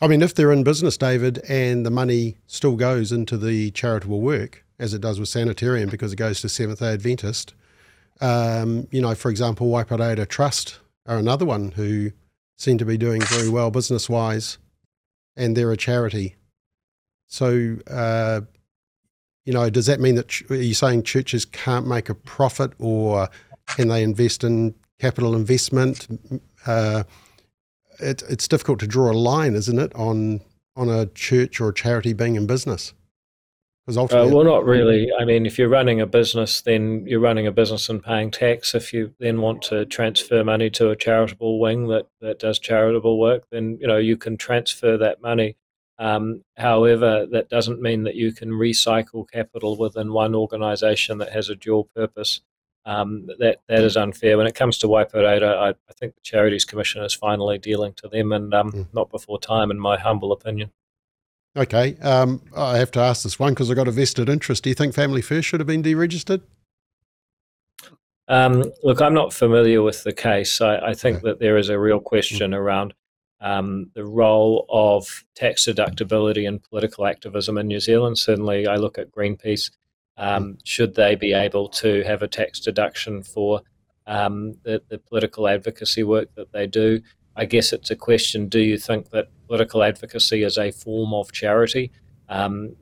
I 0.01 0.09
mean, 0.09 0.23
if 0.23 0.35
they're 0.35 0.53
in 0.53 0.65
business, 0.65 0.97
David, 0.97 1.43
and 1.49 1.87
the 1.87 1.91
money 1.91 2.37
still 2.47 2.77
goes 2.77 3.13
into 3.13 3.37
the 3.37 3.71
charitable 3.71 4.21
work, 4.21 4.65
as 4.79 4.95
it 4.95 5.01
does 5.01 5.21
with 5.21 5.29
Sanitarium 5.29 5.91
because 5.91 6.13
it 6.13 6.17
goes 6.17 6.41
to 6.41 6.49
Seventh 6.49 6.81
day 6.81 6.93
Adventist, 6.93 7.55
um, 8.21 8.87
you 8.91 9.01
know, 9.01 9.15
for 9.15 9.31
example, 9.31 9.69
Waipareira 9.69 10.29
Trust 10.29 10.81
are 11.07 11.19
another 11.19 11.45
one 11.45 11.73
who 11.73 12.13
seem 12.59 12.79
to 12.79 12.85
be 12.85 12.99
doing 12.99 13.23
very 13.23 13.49
well 13.49 13.71
business 13.71 14.09
wise, 14.09 14.59
and 15.37 15.57
they're 15.57 15.73
a 15.73 15.77
charity. 15.77 16.37
So, 17.29 17.79
uh, 17.89 18.43
you 19.45 19.53
know, 19.53 19.71
does 19.71 19.87
that 19.87 20.01
mean 20.01 20.17
that 20.17 20.29
ch- 20.29 20.51
are 20.51 20.57
you 20.57 20.75
saying 20.75 21.05
churches 21.05 21.45
can't 21.45 21.87
make 21.87 22.09
a 22.09 22.15
profit, 22.15 22.73
or 22.79 23.29
can 23.69 23.89
they 23.89 24.03
invest 24.03 24.45
in 24.45 24.75
capital 24.99 25.35
investment? 25.35 26.07
Uh, 26.67 27.05
it, 27.99 28.23
it's 28.29 28.49
difficult 28.49 28.81
to 28.81 28.87
draw 28.87 29.11
a 29.11 29.15
line, 29.15 29.55
isn't 29.55 29.79
it, 29.79 29.95
on 29.95 30.41
on 30.77 30.89
a 30.89 31.07
church 31.07 31.61
or 31.61 31.69
a 31.69 31.75
charity 31.75 32.13
being 32.13 32.37
in 32.37 32.47
business? 32.47 32.95
Because 33.85 33.97
uh, 33.97 34.03
ultimately, 34.03 34.31
uh, 34.31 34.35
well, 34.35 34.45
not 34.45 34.65
really. 34.65 35.11
I 35.19 35.25
mean, 35.25 35.47
if 35.47 35.59
you're 35.59 35.69
running 35.69 36.01
a 36.01 36.07
business, 36.07 36.63
then 36.63 37.05
you're 37.07 37.21
running 37.21 37.47
a 37.47 37.53
business 37.53 37.89
and 37.89 38.03
paying 38.03 38.31
tax. 38.31 38.75
If 38.75 38.93
you 38.93 39.15
then 39.19 39.41
want 39.41 39.63
to 39.63 39.85
transfer 39.87 40.45
money 40.45 40.71
to 40.71 40.91
a 40.91 40.97
charitable 40.97 41.59
wing 41.59 41.89
that 41.89 42.07
that 42.21 42.39
does 42.39 42.59
charitable 42.59 43.19
work, 43.19 43.45
then 43.51 43.79
you 43.81 43.87
know 43.87 43.99
you 43.99 44.17
can 44.17 44.37
transfer 44.37 44.97
that 44.99 45.21
money. 45.21 45.57
Um, 45.99 46.45
however, 46.57 47.27
that 47.31 47.51
doesn't 47.51 47.83
mean 47.83 48.05
that 48.05 48.15
you 48.15 48.33
can 48.33 48.51
recycle 48.51 49.31
capital 49.31 49.77
within 49.77 50.15
one 50.15 50.35
organisation 50.35 51.19
that 51.19 51.33
has 51.33 51.51
a 51.51 51.55
dual 51.55 51.91
purpose 51.95 52.41
um, 52.85 53.27
that 53.39 53.59
that 53.69 53.83
is 53.83 53.97
unfair. 53.97 54.37
When 54.39 54.47
it 54.47 54.55
comes 54.55 54.79
to 54.79 54.89
Waipareira, 54.89 55.57
I, 55.57 55.69
I 55.71 55.93
think 55.95 56.15
the 56.15 56.21
Charities 56.23 56.65
Commission 56.65 57.03
is 57.03 57.15
finally 57.15 57.59
dealing 57.59 57.93
to 57.95 58.09
them, 58.09 58.33
and 58.33 58.53
um, 58.55 58.73
mm. 58.73 58.87
not 58.93 59.11
before 59.11 59.39
time, 59.39 59.71
in 59.71 59.79
my 59.79 59.99
humble 59.99 60.33
opinion. 60.33 60.71
Okay, 61.57 61.97
um, 62.01 62.43
I 62.57 62.79
have 62.79 62.93
to 62.93 63.01
ask 63.01 63.23
this 63.23 63.39
one 63.39 63.53
because 63.53 63.71
I've 63.71 63.77
got 63.77 63.89
a 63.89 63.93
vested 63.93 64.29
interest. 64.29 64.63
Do 64.63 64.71
you 64.71 64.75
think 64.75 64.95
Family 64.95 65.21
First 65.21 65.49
should 65.49 65.61
have 65.61 65.67
been 65.67 65.83
deregistered? 65.83 66.43
Um, 68.29 68.71
look, 68.85 69.03
I'm 69.03 69.15
not 69.15 69.33
familiar 69.33 69.83
with 69.83 70.05
the 70.05 70.13
case. 70.13 70.61
I, 70.61 70.77
I 70.79 70.95
think 70.95 71.19
okay. 71.19 71.29
that 71.29 71.41
there 71.41 71.57
is 71.57 71.69
a 71.69 71.79
real 71.79 71.99
question 71.99 72.53
mm. 72.53 72.57
around 72.57 72.95
um, 73.41 73.91
the 73.95 74.05
role 74.05 74.67
of 74.69 75.25
tax 75.35 75.67
deductibility 75.67 76.47
in 76.47 76.61
political 76.61 77.07
activism 77.07 77.59
in 77.59 77.67
New 77.67 77.81
Zealand. 77.81 78.19
Certainly, 78.19 78.69
I 78.69 78.77
look 78.77 78.99
at 78.99 79.11
Greenpeace 79.11 79.71
um, 80.21 80.59
should 80.65 80.95
they 80.95 81.15
be 81.15 81.33
able 81.33 81.67
to 81.67 82.05
have 82.05 82.23
a 82.23 82.29
tax 82.29 82.61
deduction 82.61 83.23
for 83.23 83.63
um, 84.07 84.53
the, 84.65 84.83
the, 84.91 84.99
political 84.99 85.49
advocacy 85.49 86.03
work 86.03 86.29
that 86.35 86.53
they 86.53 86.67
do? 86.67 87.01
I 87.37 87.47
guess 87.47 87.73
it's 87.73 87.91
a 87.91 87.97
question 87.97 88.49
do 88.49 88.61
you 88.61 88.77
think 88.77 89.11
that 89.11 89.29
political 89.47 89.83
advocacy 89.83 90.43
is 90.43 90.59
a 90.59 90.73
form 90.73 91.15
of 91.15 91.33
charity? 91.33 91.91
Um, 92.29 92.77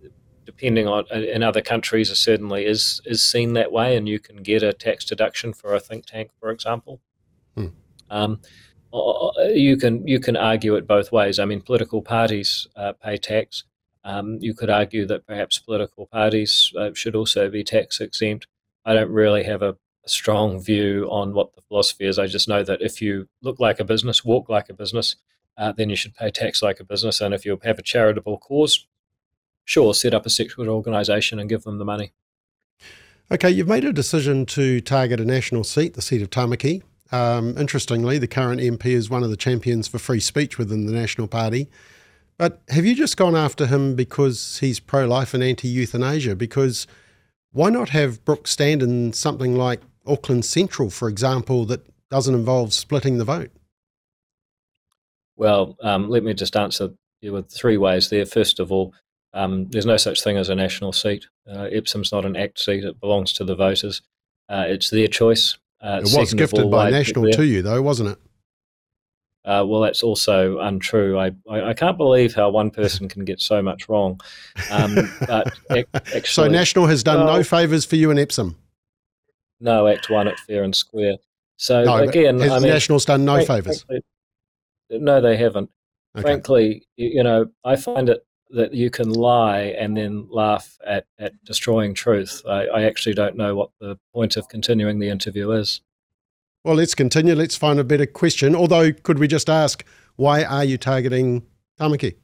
depending 0.44 0.88
on 0.88 1.06
in 1.12 1.44
other 1.44 1.62
countries, 1.62 2.10
it 2.10 2.16
certainly 2.16 2.66
is 2.66 3.00
is 3.06 3.22
seen 3.22 3.52
that 3.52 3.70
way, 3.70 3.96
and 3.96 4.08
you 4.08 4.18
can 4.18 4.42
get 4.42 4.64
a 4.64 4.72
tax 4.72 5.04
deduction 5.04 5.52
for 5.52 5.74
a 5.74 5.80
think 5.80 6.06
tank, 6.06 6.30
for 6.40 6.50
example. 6.50 7.00
Hmm. 7.54 7.66
Um, 8.10 8.40
you 9.52 9.76
can 9.76 10.06
you 10.08 10.18
can 10.18 10.36
argue 10.36 10.74
it 10.74 10.88
both 10.88 11.12
ways. 11.12 11.38
I 11.38 11.44
mean, 11.44 11.60
political 11.60 12.02
parties 12.02 12.66
uh, 12.74 12.94
pay 12.94 13.16
tax. 13.16 13.62
Um, 14.04 14.38
you 14.40 14.54
could 14.54 14.70
argue 14.70 15.06
that 15.06 15.26
perhaps 15.26 15.58
political 15.58 16.06
parties 16.06 16.72
uh, 16.78 16.90
should 16.94 17.14
also 17.14 17.48
be 17.50 17.64
tax 17.64 18.00
exempt. 18.00 18.46
I 18.84 18.94
don't 18.94 19.10
really 19.10 19.44
have 19.44 19.62
a, 19.62 19.76
a, 20.04 20.08
strong 20.08 20.60
view 20.60 21.08
on 21.10 21.34
what 21.34 21.54
the 21.54 21.62
philosophy 21.62 22.06
is. 22.06 22.18
I 22.18 22.26
just 22.26 22.48
know 22.48 22.62
that 22.62 22.80
if 22.80 23.02
you 23.02 23.28
look 23.42 23.60
like 23.60 23.80
a 23.80 23.84
business, 23.84 24.24
walk 24.24 24.48
like 24.48 24.68
a 24.68 24.74
business, 24.74 25.16
uh, 25.56 25.72
then 25.72 25.90
you 25.90 25.96
should 25.96 26.14
pay 26.14 26.30
tax 26.30 26.62
like 26.62 26.80
a 26.80 26.84
business. 26.84 27.20
And 27.20 27.34
if 27.34 27.44
you 27.44 27.58
have 27.64 27.78
a 27.78 27.82
charitable 27.82 28.38
cause, 28.38 28.86
sure, 29.64 29.92
set 29.92 30.14
up 30.14 30.24
a 30.24 30.30
secular 30.30 30.70
organisation 30.70 31.38
and 31.38 31.48
give 31.48 31.64
them 31.64 31.78
the 31.78 31.84
money. 31.84 32.12
Okay, 33.30 33.50
you've 33.50 33.68
made 33.68 33.84
a 33.84 33.92
decision 33.92 34.46
to 34.46 34.80
target 34.80 35.20
a 35.20 35.24
national 35.24 35.64
seat, 35.64 35.92
the 35.94 36.00
seat 36.00 36.22
of 36.22 36.30
Tamaki. 36.30 36.82
Um, 37.12 37.56
interestingly, 37.58 38.18
the 38.18 38.26
current 38.26 38.60
MP 38.60 38.86
is 38.86 39.10
one 39.10 39.22
of 39.22 39.30
the 39.30 39.36
champions 39.36 39.88
for 39.88 39.98
free 39.98 40.20
speech 40.20 40.56
within 40.56 40.86
the 40.86 40.92
National 40.92 41.26
Party. 41.26 41.68
But 42.38 42.62
have 42.68 42.86
you 42.86 42.94
just 42.94 43.16
gone 43.16 43.34
after 43.34 43.66
him 43.66 43.96
because 43.96 44.58
he's 44.60 44.78
pro 44.78 45.06
life 45.06 45.34
and 45.34 45.42
anti 45.42 45.68
euthanasia? 45.68 46.36
Because 46.36 46.86
why 47.52 47.68
not 47.68 47.88
have 47.90 48.24
Brooke 48.24 48.46
stand 48.46 48.82
in 48.82 49.12
something 49.12 49.56
like 49.56 49.80
Auckland 50.06 50.44
Central, 50.44 50.88
for 50.88 51.08
example, 51.08 51.64
that 51.66 51.84
doesn't 52.10 52.34
involve 52.34 52.72
splitting 52.72 53.18
the 53.18 53.24
vote? 53.24 53.50
Well, 55.36 55.76
um, 55.82 56.08
let 56.08 56.22
me 56.22 56.32
just 56.32 56.56
answer 56.56 56.90
you 57.20 57.32
with 57.32 57.50
three 57.50 57.76
ways 57.76 58.08
there. 58.10 58.24
First 58.24 58.60
of 58.60 58.70
all, 58.70 58.94
um, 59.34 59.66
there's 59.70 59.86
no 59.86 59.96
such 59.96 60.22
thing 60.22 60.36
as 60.36 60.48
a 60.48 60.54
national 60.54 60.92
seat. 60.92 61.26
Uh, 61.50 61.68
Epsom's 61.72 62.12
not 62.12 62.24
an 62.24 62.36
ACT 62.36 62.58
seat, 62.58 62.84
it 62.84 63.00
belongs 63.00 63.32
to 63.34 63.44
the 63.44 63.54
voters. 63.54 64.00
Uh, 64.48 64.64
it's 64.66 64.90
their 64.90 65.08
choice. 65.08 65.58
Uh, 65.80 66.00
it 66.02 66.16
was 66.16 66.34
gifted 66.34 66.64
all, 66.64 66.70
by 66.70 66.90
National 66.90 67.30
to 67.30 67.44
you, 67.44 67.62
though, 67.62 67.82
wasn't 67.82 68.10
it? 68.10 68.18
Uh, 69.48 69.64
well, 69.64 69.80
that's 69.80 70.02
also 70.02 70.58
untrue. 70.58 71.18
I, 71.18 71.30
I, 71.48 71.70
I, 71.70 71.72
can't 71.72 71.96
believe 71.96 72.34
how 72.34 72.50
one 72.50 72.70
person 72.70 73.08
can 73.08 73.24
get 73.24 73.40
so 73.40 73.62
much 73.62 73.88
wrong. 73.88 74.20
Um, 74.70 74.94
but 75.26 75.54
actually, 75.94 76.22
so 76.24 76.48
National 76.48 76.86
has 76.86 77.02
done 77.02 77.24
well, 77.24 77.38
no 77.38 77.42
favours 77.42 77.86
for 77.86 77.96
you 77.96 78.10
in 78.10 78.18
Epsom. 78.18 78.56
No, 79.58 79.86
Act 79.86 80.10
One 80.10 80.28
at 80.28 80.38
Fair 80.40 80.64
and 80.64 80.76
Square. 80.76 81.16
So 81.56 81.82
no, 81.82 81.96
again, 81.96 82.38
has 82.40 82.52
I 82.52 82.58
mean, 82.58 82.68
National's 82.68 83.06
done 83.06 83.24
no 83.24 83.42
favours? 83.42 83.86
No, 84.90 85.22
they 85.22 85.38
haven't. 85.38 85.70
Okay. 86.14 86.22
Frankly, 86.22 86.86
you, 86.96 87.08
you 87.08 87.22
know, 87.22 87.46
I 87.64 87.76
find 87.76 88.10
it 88.10 88.26
that 88.50 88.74
you 88.74 88.90
can 88.90 89.10
lie 89.10 89.74
and 89.78 89.96
then 89.96 90.28
laugh 90.30 90.76
at, 90.86 91.06
at 91.18 91.32
destroying 91.44 91.94
truth. 91.94 92.42
I, 92.46 92.66
I, 92.66 92.82
actually 92.82 93.14
don't 93.14 93.36
know 93.36 93.54
what 93.54 93.70
the 93.80 93.98
point 94.14 94.36
of 94.36 94.48
continuing 94.48 94.98
the 94.98 95.08
interview 95.08 95.50
is. 95.52 95.80
Well, 96.64 96.74
let's 96.74 96.94
continue. 96.94 97.34
Let's 97.34 97.56
find 97.56 97.78
a 97.78 97.84
better 97.84 98.06
question. 98.06 98.54
Although, 98.54 98.92
could 98.92 99.18
we 99.18 99.28
just 99.28 99.48
ask, 99.48 99.84
why 100.16 100.44
are 100.44 100.64
you 100.64 100.76
targeting 100.76 101.46
Tamaki? 101.80 102.16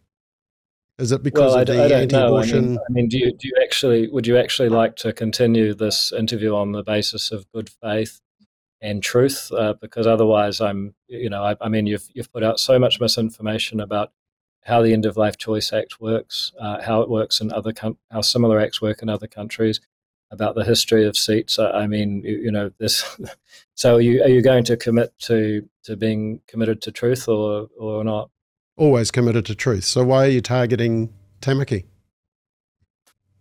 Is 0.98 1.10
it 1.10 1.22
because 1.22 1.54
well, 1.54 1.60
of 1.60 1.66
the 1.66 1.96
anti-abortion? 1.96 2.58
I 2.58 2.60
mean, 2.60 2.78
I 2.78 2.92
mean, 2.92 3.08
do 3.08 3.18
you 3.18 3.32
do 3.32 3.48
you 3.48 3.54
actually 3.62 4.08
would 4.08 4.26
you 4.26 4.36
actually 4.38 4.68
like 4.68 4.94
to 4.96 5.12
continue 5.12 5.74
this 5.74 6.12
interview 6.12 6.54
on 6.54 6.70
the 6.70 6.84
basis 6.84 7.32
of 7.32 7.50
good 7.52 7.68
faith 7.68 8.20
and 8.80 9.02
truth? 9.02 9.50
Uh, 9.50 9.74
because 9.80 10.06
otherwise, 10.06 10.60
I'm 10.60 10.94
you 11.08 11.28
know 11.28 11.42
I, 11.42 11.56
I 11.60 11.68
mean 11.68 11.88
you've 11.88 12.08
you've 12.14 12.32
put 12.32 12.44
out 12.44 12.60
so 12.60 12.78
much 12.78 13.00
misinformation 13.00 13.80
about 13.80 14.12
how 14.62 14.82
the 14.82 14.92
End 14.92 15.04
of 15.04 15.16
Life 15.16 15.36
Choice 15.36 15.72
Act 15.72 16.00
works, 16.00 16.52
uh, 16.60 16.80
how 16.80 17.00
it 17.02 17.10
works 17.10 17.40
in 17.40 17.52
other 17.52 17.72
com- 17.72 17.98
how 18.12 18.20
similar 18.20 18.60
acts 18.60 18.80
work 18.80 19.02
in 19.02 19.08
other 19.08 19.26
countries, 19.26 19.80
about 20.34 20.54
the 20.54 20.64
history 20.64 21.06
of 21.06 21.16
seats. 21.16 21.58
I 21.58 21.86
mean, 21.86 22.22
you, 22.24 22.36
you 22.36 22.52
know, 22.52 22.70
this. 22.78 23.04
So, 23.76 23.96
are 23.96 24.00
you 24.00 24.22
are 24.22 24.28
you 24.28 24.40
going 24.40 24.62
to 24.64 24.76
commit 24.76 25.12
to 25.22 25.68
to 25.82 25.96
being 25.96 26.40
committed 26.46 26.80
to 26.82 26.92
truth 26.92 27.26
or 27.26 27.66
or 27.76 28.04
not? 28.04 28.30
Always 28.76 29.10
committed 29.10 29.44
to 29.46 29.56
truth. 29.56 29.82
So, 29.82 30.04
why 30.04 30.26
are 30.26 30.28
you 30.28 30.40
targeting 30.40 31.12
Tamaki? 31.40 31.84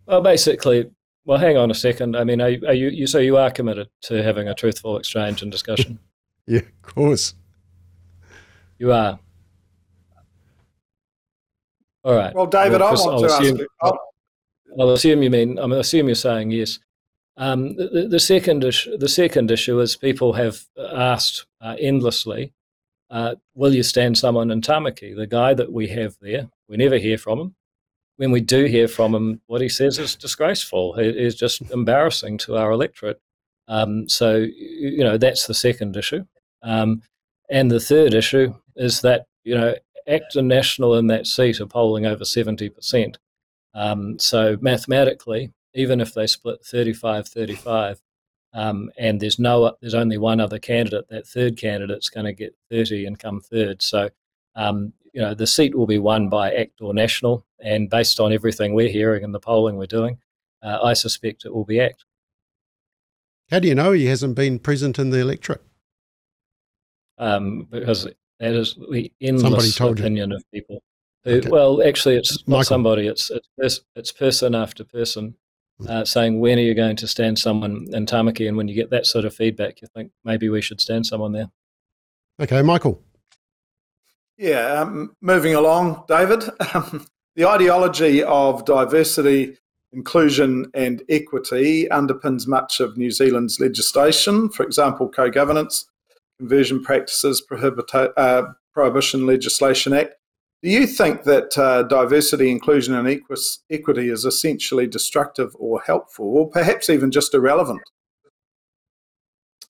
Well, 0.06 0.22
basically, 0.22 0.90
well, 1.24 1.38
hang 1.38 1.56
on 1.56 1.70
a 1.70 1.74
second. 1.74 2.16
I 2.16 2.24
mean, 2.24 2.40
are, 2.40 2.48
are 2.66 2.74
you, 2.74 2.88
you 2.88 3.06
so 3.06 3.18
you 3.18 3.36
are 3.36 3.50
committed 3.50 3.88
to 4.02 4.24
having 4.24 4.48
a 4.48 4.54
truthful 4.54 4.98
exchange 4.98 5.40
and 5.42 5.52
discussion? 5.52 6.00
yeah, 6.46 6.60
of 6.60 6.82
course. 6.82 7.34
You 8.78 8.92
are. 8.92 9.20
All 12.02 12.14
right. 12.14 12.34
Well, 12.34 12.46
David, 12.46 12.80
well, 12.80 12.88
I 12.88 12.92
want 12.92 13.14
I'll 13.14 13.20
to 13.20 13.26
assume, 13.26 13.60
ask 13.60 13.92
you. 13.92 13.98
I'll, 14.78 14.90
assume 14.90 15.22
you 15.22 15.30
mean. 15.30 15.58
I 15.58 15.64
assume 15.76 16.06
you're 16.06 16.14
saying 16.14 16.50
yes. 16.50 16.78
Um, 17.36 17.76
the, 17.76 18.06
the, 18.08 18.20
second 18.20 18.62
issue, 18.62 18.96
the 18.96 19.08
second 19.08 19.50
issue 19.50 19.80
is 19.80 19.96
people 19.96 20.34
have 20.34 20.64
asked 20.78 21.46
uh, 21.60 21.76
endlessly, 21.80 22.52
uh, 23.10 23.34
"Will 23.54 23.74
you 23.74 23.82
stand 23.82 24.18
someone 24.18 24.50
in 24.50 24.60
Tamaki?" 24.60 25.16
The 25.16 25.26
guy 25.26 25.54
that 25.54 25.72
we 25.72 25.88
have 25.88 26.16
there, 26.20 26.48
we 26.68 26.76
never 26.76 26.98
hear 26.98 27.18
from 27.18 27.40
him. 27.40 27.54
When 28.16 28.30
we 28.30 28.40
do 28.40 28.66
hear 28.66 28.86
from 28.86 29.14
him, 29.14 29.40
what 29.46 29.60
he 29.60 29.68
says 29.68 29.98
is 29.98 30.14
disgraceful. 30.14 30.94
It 30.94 31.16
is 31.16 31.34
just 31.34 31.60
embarrassing 31.72 32.38
to 32.38 32.56
our 32.56 32.70
electorate. 32.70 33.20
Um, 33.66 34.08
so 34.08 34.36
you 34.36 35.02
know 35.02 35.18
that's 35.18 35.46
the 35.46 35.54
second 35.54 35.96
issue, 35.96 36.24
um, 36.62 37.02
and 37.50 37.70
the 37.70 37.80
third 37.80 38.14
issue 38.14 38.54
is 38.76 39.00
that 39.00 39.26
you 39.42 39.56
know 39.56 39.74
ACT 40.06 40.36
and 40.36 40.48
National 40.48 40.94
in 40.94 41.06
that 41.08 41.26
seat 41.26 41.60
are 41.60 41.66
polling 41.66 42.06
over 42.06 42.24
70%. 42.24 43.16
Um, 43.74 44.18
so 44.18 44.56
mathematically, 44.60 45.52
even 45.74 46.00
if 46.00 46.14
they 46.14 46.26
split 46.26 46.64
35 46.64 47.28
35, 47.28 48.00
um, 48.52 48.90
and 48.96 49.20
there's 49.20 49.38
no, 49.38 49.76
there's 49.80 49.94
only 49.94 50.16
one 50.16 50.40
other 50.40 50.60
candidate, 50.60 51.08
that 51.08 51.26
third 51.26 51.56
candidate's 51.56 52.08
going 52.08 52.26
to 52.26 52.32
get 52.32 52.54
30 52.70 53.06
and 53.06 53.18
come 53.18 53.40
third. 53.40 53.82
So, 53.82 54.10
um, 54.54 54.92
you 55.12 55.20
know, 55.20 55.34
the 55.34 55.46
seat 55.46 55.74
will 55.74 55.86
be 55.86 55.98
won 55.98 56.28
by 56.28 56.52
ACT 56.54 56.80
or 56.80 56.94
National, 56.94 57.44
and 57.60 57.90
based 57.90 58.20
on 58.20 58.32
everything 58.32 58.74
we're 58.74 58.88
hearing 58.88 59.24
and 59.24 59.34
the 59.34 59.40
polling 59.40 59.76
we're 59.76 59.86
doing, 59.86 60.18
uh, 60.62 60.78
I 60.82 60.92
suspect 60.92 61.44
it 61.44 61.52
will 61.52 61.64
be 61.64 61.80
ACT. 61.80 62.04
How 63.50 63.58
do 63.58 63.68
you 63.68 63.74
know 63.74 63.92
he 63.92 64.06
hasn't 64.06 64.36
been 64.36 64.58
present 64.58 64.98
in 64.98 65.10
the 65.10 65.18
electorate? 65.18 65.62
Um, 67.18 67.66
because 67.70 68.08
that 68.40 68.54
is 68.54 68.76
the 68.90 69.12
endless 69.20 69.78
opinion 69.78 70.30
you. 70.30 70.36
of 70.36 70.44
people. 70.52 70.82
Who, 71.24 71.38
okay. 71.38 71.48
Well, 71.48 71.82
actually, 71.82 72.16
it's 72.16 72.46
Michael. 72.46 72.58
not 72.58 72.66
somebody. 72.66 73.06
It's 73.06 73.30
it's 73.58 73.80
it's 73.96 74.12
person 74.12 74.54
after 74.54 74.84
person 74.84 75.36
hmm. 75.78 75.88
uh, 75.88 76.04
saying, 76.04 76.40
"When 76.40 76.58
are 76.58 76.62
you 76.62 76.74
going 76.74 76.96
to 76.96 77.06
stand 77.06 77.38
someone 77.38 77.86
in 77.92 78.06
Tamaki?" 78.06 78.46
And 78.46 78.56
when 78.56 78.68
you 78.68 78.74
get 78.74 78.90
that 78.90 79.06
sort 79.06 79.24
of 79.24 79.34
feedback, 79.34 79.80
you 79.80 79.88
think 79.94 80.12
maybe 80.24 80.48
we 80.48 80.60
should 80.60 80.80
stand 80.80 81.06
someone 81.06 81.32
there. 81.32 81.50
Okay, 82.40 82.62
Michael. 82.62 83.02
Yeah, 84.36 84.80
um, 84.80 85.14
moving 85.20 85.54
along, 85.54 86.04
David. 86.08 86.44
Um, 86.74 87.06
the 87.36 87.48
ideology 87.48 88.22
of 88.22 88.64
diversity, 88.64 89.56
inclusion, 89.92 90.70
and 90.74 91.02
equity 91.08 91.86
underpins 91.90 92.46
much 92.46 92.80
of 92.80 92.96
New 92.96 93.10
Zealand's 93.10 93.60
legislation. 93.60 94.48
For 94.50 94.64
example, 94.64 95.08
co-governance, 95.08 95.88
Conversion 96.38 96.82
Practices 96.82 97.42
Prohibita- 97.48 98.12
uh, 98.16 98.52
Prohibition 98.72 99.26
Legislation 99.26 99.92
Act. 99.92 100.14
Do 100.64 100.70
you 100.70 100.86
think 100.86 101.24
that 101.24 101.58
uh, 101.58 101.82
diversity, 101.82 102.50
inclusion, 102.50 102.94
and 102.94 103.06
equi- 103.06 103.36
equity 103.70 104.08
is 104.08 104.24
essentially 104.24 104.86
destructive 104.86 105.54
or 105.58 105.82
helpful, 105.82 106.24
or 106.24 106.48
perhaps 106.48 106.88
even 106.88 107.10
just 107.10 107.34
irrelevant? 107.34 107.82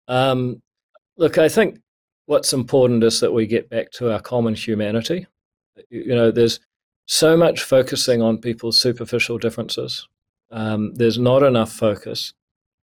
Um, 0.07 0.63
look, 1.17 1.37
I 1.37 1.49
think 1.49 1.81
what's 2.27 2.53
important 2.53 3.03
is 3.03 3.19
that 3.19 3.33
we 3.33 3.49
get 3.49 3.69
back 3.69 3.91
to 3.93 4.13
our 4.13 4.21
common 4.21 4.55
humanity. 4.55 5.27
You 5.91 6.15
know, 6.15 6.31
there's 6.31 6.61
so 7.07 7.37
much 7.37 7.65
focusing 7.65 8.23
on 8.23 8.39
people's 8.39 8.79
superficial 8.79 9.39
differences. 9.39 10.07
Um, 10.53 10.95
there's 10.95 11.19
not 11.19 11.43
enough 11.43 11.73
focus 11.73 12.35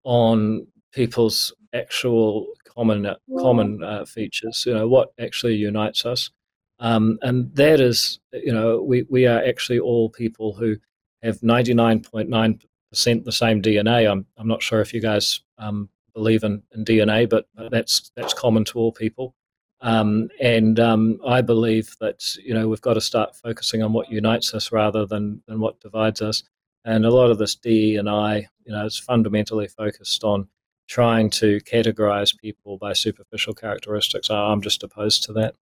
on 0.05 0.69
people's 0.93 1.53
actual 1.75 2.47
common 2.73 3.17
common 3.41 3.83
uh, 3.83 4.05
features. 4.05 4.63
You 4.65 4.75
know 4.75 4.87
what 4.87 5.09
actually 5.19 5.57
unites 5.57 6.07
us, 6.07 6.31
um, 6.78 7.18
and 7.23 7.54
that 7.54 7.80
is 7.80 8.18
you 8.33 8.52
know 8.52 8.83
we 8.83 9.04
we 9.09 9.26
are 9.26 9.42
actually 9.42 9.78
all 9.78 10.11
people 10.11 10.54
who 10.54 10.76
have 11.23 11.42
ninety 11.42 11.75
nine 11.75 12.00
point 12.00 12.28
nine 12.28 12.61
percent 12.90 13.25
the 13.25 13.33
same 13.33 13.62
DNA. 13.62 14.11
I'm 14.11 14.26
I'm 14.37 14.49
not 14.49 14.62
sure 14.62 14.80
if 14.80 14.92
you 14.92 15.00
guys 15.00 15.40
um, 15.59 15.88
believe 16.14 16.45
in, 16.45 16.62
in 16.73 16.85
DNA, 16.85 17.28
but 17.28 17.47
that's 17.71 18.11
that's 18.16 18.35
common 18.35 18.64
to 18.66 18.78
all 18.78 18.92
people. 18.92 19.35
Um, 19.83 20.28
and 20.40 20.80
um, 20.80 21.21
I 21.26 21.42
believe 21.42 21.95
that 22.00 22.23
you 22.42 22.54
know 22.54 22.68
we've 22.68 22.80
got 22.80 22.95
to 22.95 23.00
start 23.00 23.37
focusing 23.37 23.83
on 23.83 23.92
what 23.92 24.11
unites 24.11 24.54
us 24.54 24.73
rather 24.73 25.06
than 25.06 25.42
than 25.47 25.61
what 25.61 25.80
divides 25.80 26.23
us. 26.23 26.42
And 26.85 27.04
a 27.04 27.11
lot 27.11 27.30
of 27.30 27.38
this 27.38 27.54
D 27.54 27.97
and 27.97 28.09
I, 28.09 28.49
you 28.64 28.73
know, 28.73 28.85
is 28.85 28.99
fundamentally 28.99 29.68
focused 29.68 30.25
on 30.25 30.49
trying 30.88 31.30
to 31.30 31.61
categorize 31.61 32.37
people 32.38 32.78
by 32.78 32.92
superficial 32.92 33.54
characteristics. 33.54 34.30
I'm 34.30 34.62
just 34.62 34.83
opposed 34.83 35.25
to 35.25 35.33
that. 35.35 35.56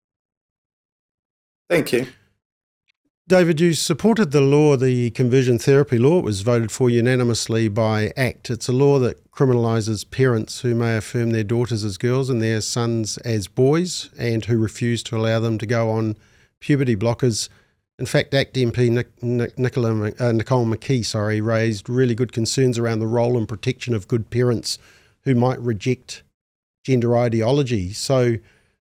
Thank 1.74 1.92
you. 1.92 2.06
David, 3.26 3.60
you 3.60 3.72
supported 3.72 4.30
the 4.30 4.40
law, 4.40 4.76
the 4.76 5.10
conversion 5.10 5.58
therapy 5.58 5.98
law. 5.98 6.20
It 6.20 6.24
was 6.24 6.42
voted 6.42 6.70
for 6.70 6.88
unanimously 6.88 7.66
by 7.66 8.12
ACT. 8.16 8.48
It's 8.48 8.68
a 8.68 8.72
law 8.72 9.00
that 9.00 9.32
criminalises 9.32 10.08
parents 10.08 10.60
who 10.60 10.76
may 10.76 10.96
affirm 10.96 11.30
their 11.30 11.42
daughters 11.42 11.82
as 11.82 11.98
girls 11.98 12.30
and 12.30 12.40
their 12.40 12.60
sons 12.60 13.18
as 13.24 13.48
boys 13.48 14.08
and 14.16 14.44
who 14.44 14.56
refuse 14.56 15.02
to 15.02 15.16
allow 15.16 15.40
them 15.40 15.58
to 15.58 15.66
go 15.66 15.90
on 15.90 16.16
puberty 16.60 16.94
blockers. 16.94 17.48
In 17.98 18.06
fact, 18.06 18.34
ACT 18.34 18.54
MP 18.54 19.04
Nicola, 19.58 20.12
uh, 20.20 20.30
Nicole 20.30 20.66
McKee 20.66 21.04
sorry, 21.04 21.40
raised 21.40 21.90
really 21.90 22.14
good 22.14 22.30
concerns 22.30 22.78
around 22.78 23.00
the 23.00 23.08
role 23.08 23.36
and 23.36 23.48
protection 23.48 23.94
of 23.94 24.06
good 24.06 24.30
parents 24.30 24.78
who 25.22 25.34
might 25.34 25.58
reject 25.58 26.22
gender 26.84 27.16
ideology. 27.16 27.92
So 27.92 28.36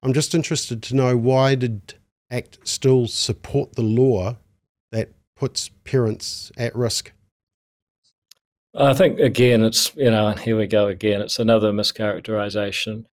I'm 0.01 0.11
just 0.11 0.35
interested 0.35 0.83
to 0.83 0.97
know 0.97 1.15
why 1.15 1.55
did 1.55 1.93
Act 2.33 2.57
still 2.63 3.05
support 3.05 3.75
the 3.75 3.83
law 3.83 4.37
that 4.91 5.09
puts 5.35 5.69
parents 5.83 6.51
at 6.57 6.75
risk? 6.75 7.11
I 8.73 8.95
think 8.95 9.19
again, 9.19 9.63
it's 9.63 9.95
you 9.95 10.09
know, 10.09 10.29
and 10.29 10.39
here 10.39 10.57
we 10.57 10.65
go 10.65 10.87
again. 10.87 11.21
It's 11.21 11.37
another 11.37 11.71
mischaracterization. 11.71 13.05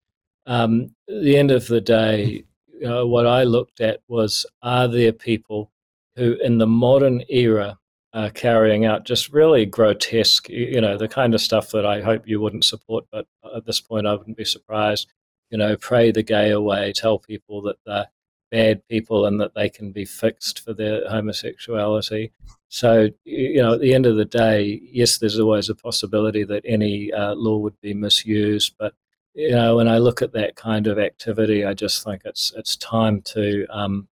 Um, 0.46 0.96
at 1.10 1.22
the 1.22 1.36
end 1.36 1.52
of 1.52 1.68
the 1.68 1.82
day, 1.82 2.46
you 2.74 2.88
know, 2.88 3.06
what 3.08 3.28
I 3.28 3.44
looked 3.44 3.82
at 3.82 4.00
was: 4.08 4.46
are 4.62 4.88
there 4.88 5.12
people 5.12 5.70
who, 6.16 6.38
in 6.42 6.58
the 6.58 6.68
modern 6.68 7.22
era, 7.28 7.78
are 8.14 8.30
carrying 8.30 8.86
out 8.86 9.06
just 9.06 9.34
really 9.34 9.66
grotesque, 9.66 10.48
you 10.48 10.80
know, 10.80 10.98
the 10.98 11.10
kind 11.10 11.36
of 11.36 11.42
stuff 11.42 11.72
that 11.72 11.86
I 11.86 12.00
hope 12.00 12.26
you 12.26 12.40
wouldn't 12.40 12.64
support, 12.64 13.06
but 13.12 13.28
at 13.54 13.66
this 13.66 13.82
point, 13.82 14.08
I 14.08 14.16
wouldn't 14.16 14.38
be 14.38 14.46
surprised. 14.46 15.12
You 15.50 15.58
know, 15.58 15.76
pray 15.76 16.12
the 16.12 16.24
gay 16.24 16.52
away, 16.52 16.94
tell 16.94 17.20
people 17.20 17.62
that 17.64 17.78
they're 17.86 18.08
bad 18.52 18.86
people 18.88 19.26
and 19.26 19.40
that 19.40 19.54
they 19.54 19.70
can 19.70 19.92
be 19.92 20.06
fixed 20.06 20.60
for 20.60 20.74
their 20.74 21.08
homosexuality. 21.10 22.32
So, 22.70 23.10
you 23.26 23.62
know, 23.62 23.74
at 23.74 23.82
the 23.82 23.94
end 23.94 24.06
of 24.06 24.16
the 24.16 24.26
day, 24.26 24.80
yes, 24.84 25.18
there's 25.18 25.40
always 25.40 25.70
a 25.70 25.76
possibility 25.76 26.44
that 26.44 26.64
any 26.66 27.12
uh, 27.12 27.34
law 27.36 27.58
would 27.58 27.80
be 27.82 27.94
misused. 27.94 28.76
But, 28.78 28.94
you 29.34 29.52
know, 29.52 29.78
when 29.78 29.88
I 29.88 29.98
look 29.98 30.22
at 30.22 30.34
that 30.34 30.56
kind 30.56 30.88
of 30.88 31.00
activity, 31.00 31.66
I 31.66 31.74
just 31.74 32.04
think 32.04 32.22
it's, 32.26 32.54
it's 32.56 32.76
time 32.76 33.22
to 33.24 33.66
um, 33.70 34.08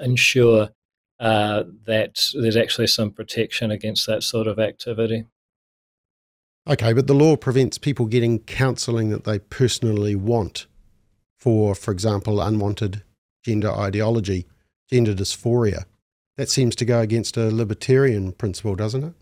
ensure 0.00 0.70
uh, 1.20 1.64
that 1.86 2.26
there's 2.34 2.56
actually 2.56 2.86
some 2.88 3.10
protection 3.10 3.70
against 3.70 4.06
that 4.06 4.22
sort 4.22 4.46
of 4.46 4.58
activity. 4.58 5.26
Okay, 6.68 6.92
but 6.92 7.06
the 7.06 7.14
law 7.14 7.36
prevents 7.36 7.76
people 7.76 8.06
getting 8.06 8.38
counselling 8.38 9.10
that 9.10 9.24
they 9.24 9.40
personally 9.40 10.14
want 10.14 10.66
for, 11.42 11.74
for 11.74 11.90
example, 11.90 12.40
unwanted 12.40 13.02
gender 13.44 13.70
ideology, 13.70 14.46
gender 14.90 15.14
dysphoria. 15.14 15.84
That 16.36 16.50
seems 16.50 16.74
to 16.76 16.84
go 16.84 17.00
against 17.00 17.36
a 17.36 17.50
libertarian 17.50 18.32
principle, 18.32 18.74
doesn't 18.74 19.04
it? 19.04 19.14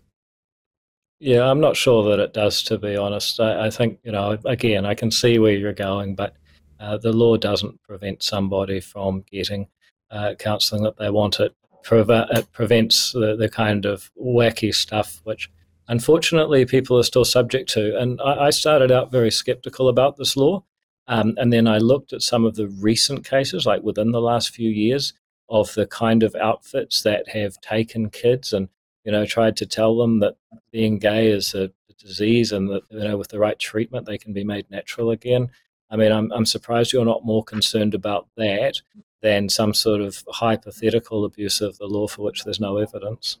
Yeah, 1.19 1.43
I'm 1.43 1.59
not 1.59 1.75
sure 1.75 2.09
that 2.09 2.23
it 2.23 2.33
does, 2.33 2.63
to 2.63 2.77
be 2.77 2.95
honest. 2.97 3.39
I, 3.39 3.67
I 3.67 3.69
think, 3.69 3.99
you 4.03 4.11
know, 4.11 4.37
again, 4.45 4.85
I 4.85 4.95
can 4.95 5.11
see 5.11 5.37
where 5.37 5.53
you're 5.53 5.73
going, 5.73 6.15
but 6.15 6.35
uh, 6.79 6.97
the 6.97 7.13
law 7.13 7.37
doesn't 7.37 7.81
prevent 7.83 8.23
somebody 8.23 8.79
from 8.79 9.23
getting 9.31 9.67
uh, 10.09 10.33
counselling 10.39 10.83
that 10.83 10.97
they 10.97 11.11
want. 11.11 11.39
It, 11.39 11.53
preve- 11.83 12.27
it 12.35 12.51
prevents 12.51 13.11
the, 13.11 13.35
the 13.35 13.49
kind 13.49 13.85
of 13.85 14.11
wacky 14.19 14.73
stuff 14.73 15.21
which 15.23 15.49
unfortunately 15.87 16.65
people 16.65 16.97
are 16.97 17.03
still 17.03 17.25
subject 17.25 17.69
to. 17.71 17.97
And 17.99 18.19
I, 18.21 18.45
I 18.45 18.49
started 18.49 18.91
out 18.91 19.11
very 19.11 19.29
skeptical 19.29 19.89
about 19.89 20.17
this 20.17 20.35
law. 20.35 20.63
Um, 21.11 21.33
and 21.35 21.51
then 21.51 21.67
I 21.67 21.77
looked 21.77 22.13
at 22.13 22.21
some 22.21 22.45
of 22.45 22.55
the 22.55 22.69
recent 22.69 23.25
cases, 23.25 23.65
like 23.65 23.83
within 23.83 24.11
the 24.11 24.21
last 24.21 24.55
few 24.55 24.69
years, 24.69 25.13
of 25.49 25.73
the 25.73 25.85
kind 25.85 26.23
of 26.23 26.33
outfits 26.35 27.03
that 27.03 27.27
have 27.27 27.59
taken 27.59 28.09
kids 28.09 28.53
and 28.53 28.69
you 29.03 29.11
know 29.11 29.25
tried 29.25 29.57
to 29.57 29.65
tell 29.65 29.97
them 29.97 30.19
that 30.19 30.37
being 30.71 30.97
gay 30.97 31.29
is 31.29 31.53
a 31.53 31.69
disease 31.99 32.53
and 32.53 32.69
that 32.69 32.83
you 32.89 32.99
know 32.99 33.17
with 33.17 33.27
the 33.27 33.39
right 33.39 33.59
treatment 33.59 34.05
they 34.05 34.17
can 34.17 34.31
be 34.31 34.45
made 34.45 34.71
natural 34.71 35.11
again. 35.11 35.49
I 35.89 35.97
mean, 35.97 36.13
I'm 36.13 36.31
I'm 36.31 36.45
surprised 36.45 36.93
you're 36.93 37.03
not 37.03 37.25
more 37.25 37.43
concerned 37.43 37.93
about 37.93 38.29
that 38.37 38.81
than 39.21 39.49
some 39.49 39.73
sort 39.73 39.99
of 39.99 40.23
hypothetical 40.29 41.25
abuse 41.25 41.59
of 41.59 41.77
the 41.77 41.87
law 41.87 42.07
for 42.07 42.23
which 42.23 42.45
there's 42.45 42.61
no 42.61 42.77
evidence. 42.77 43.37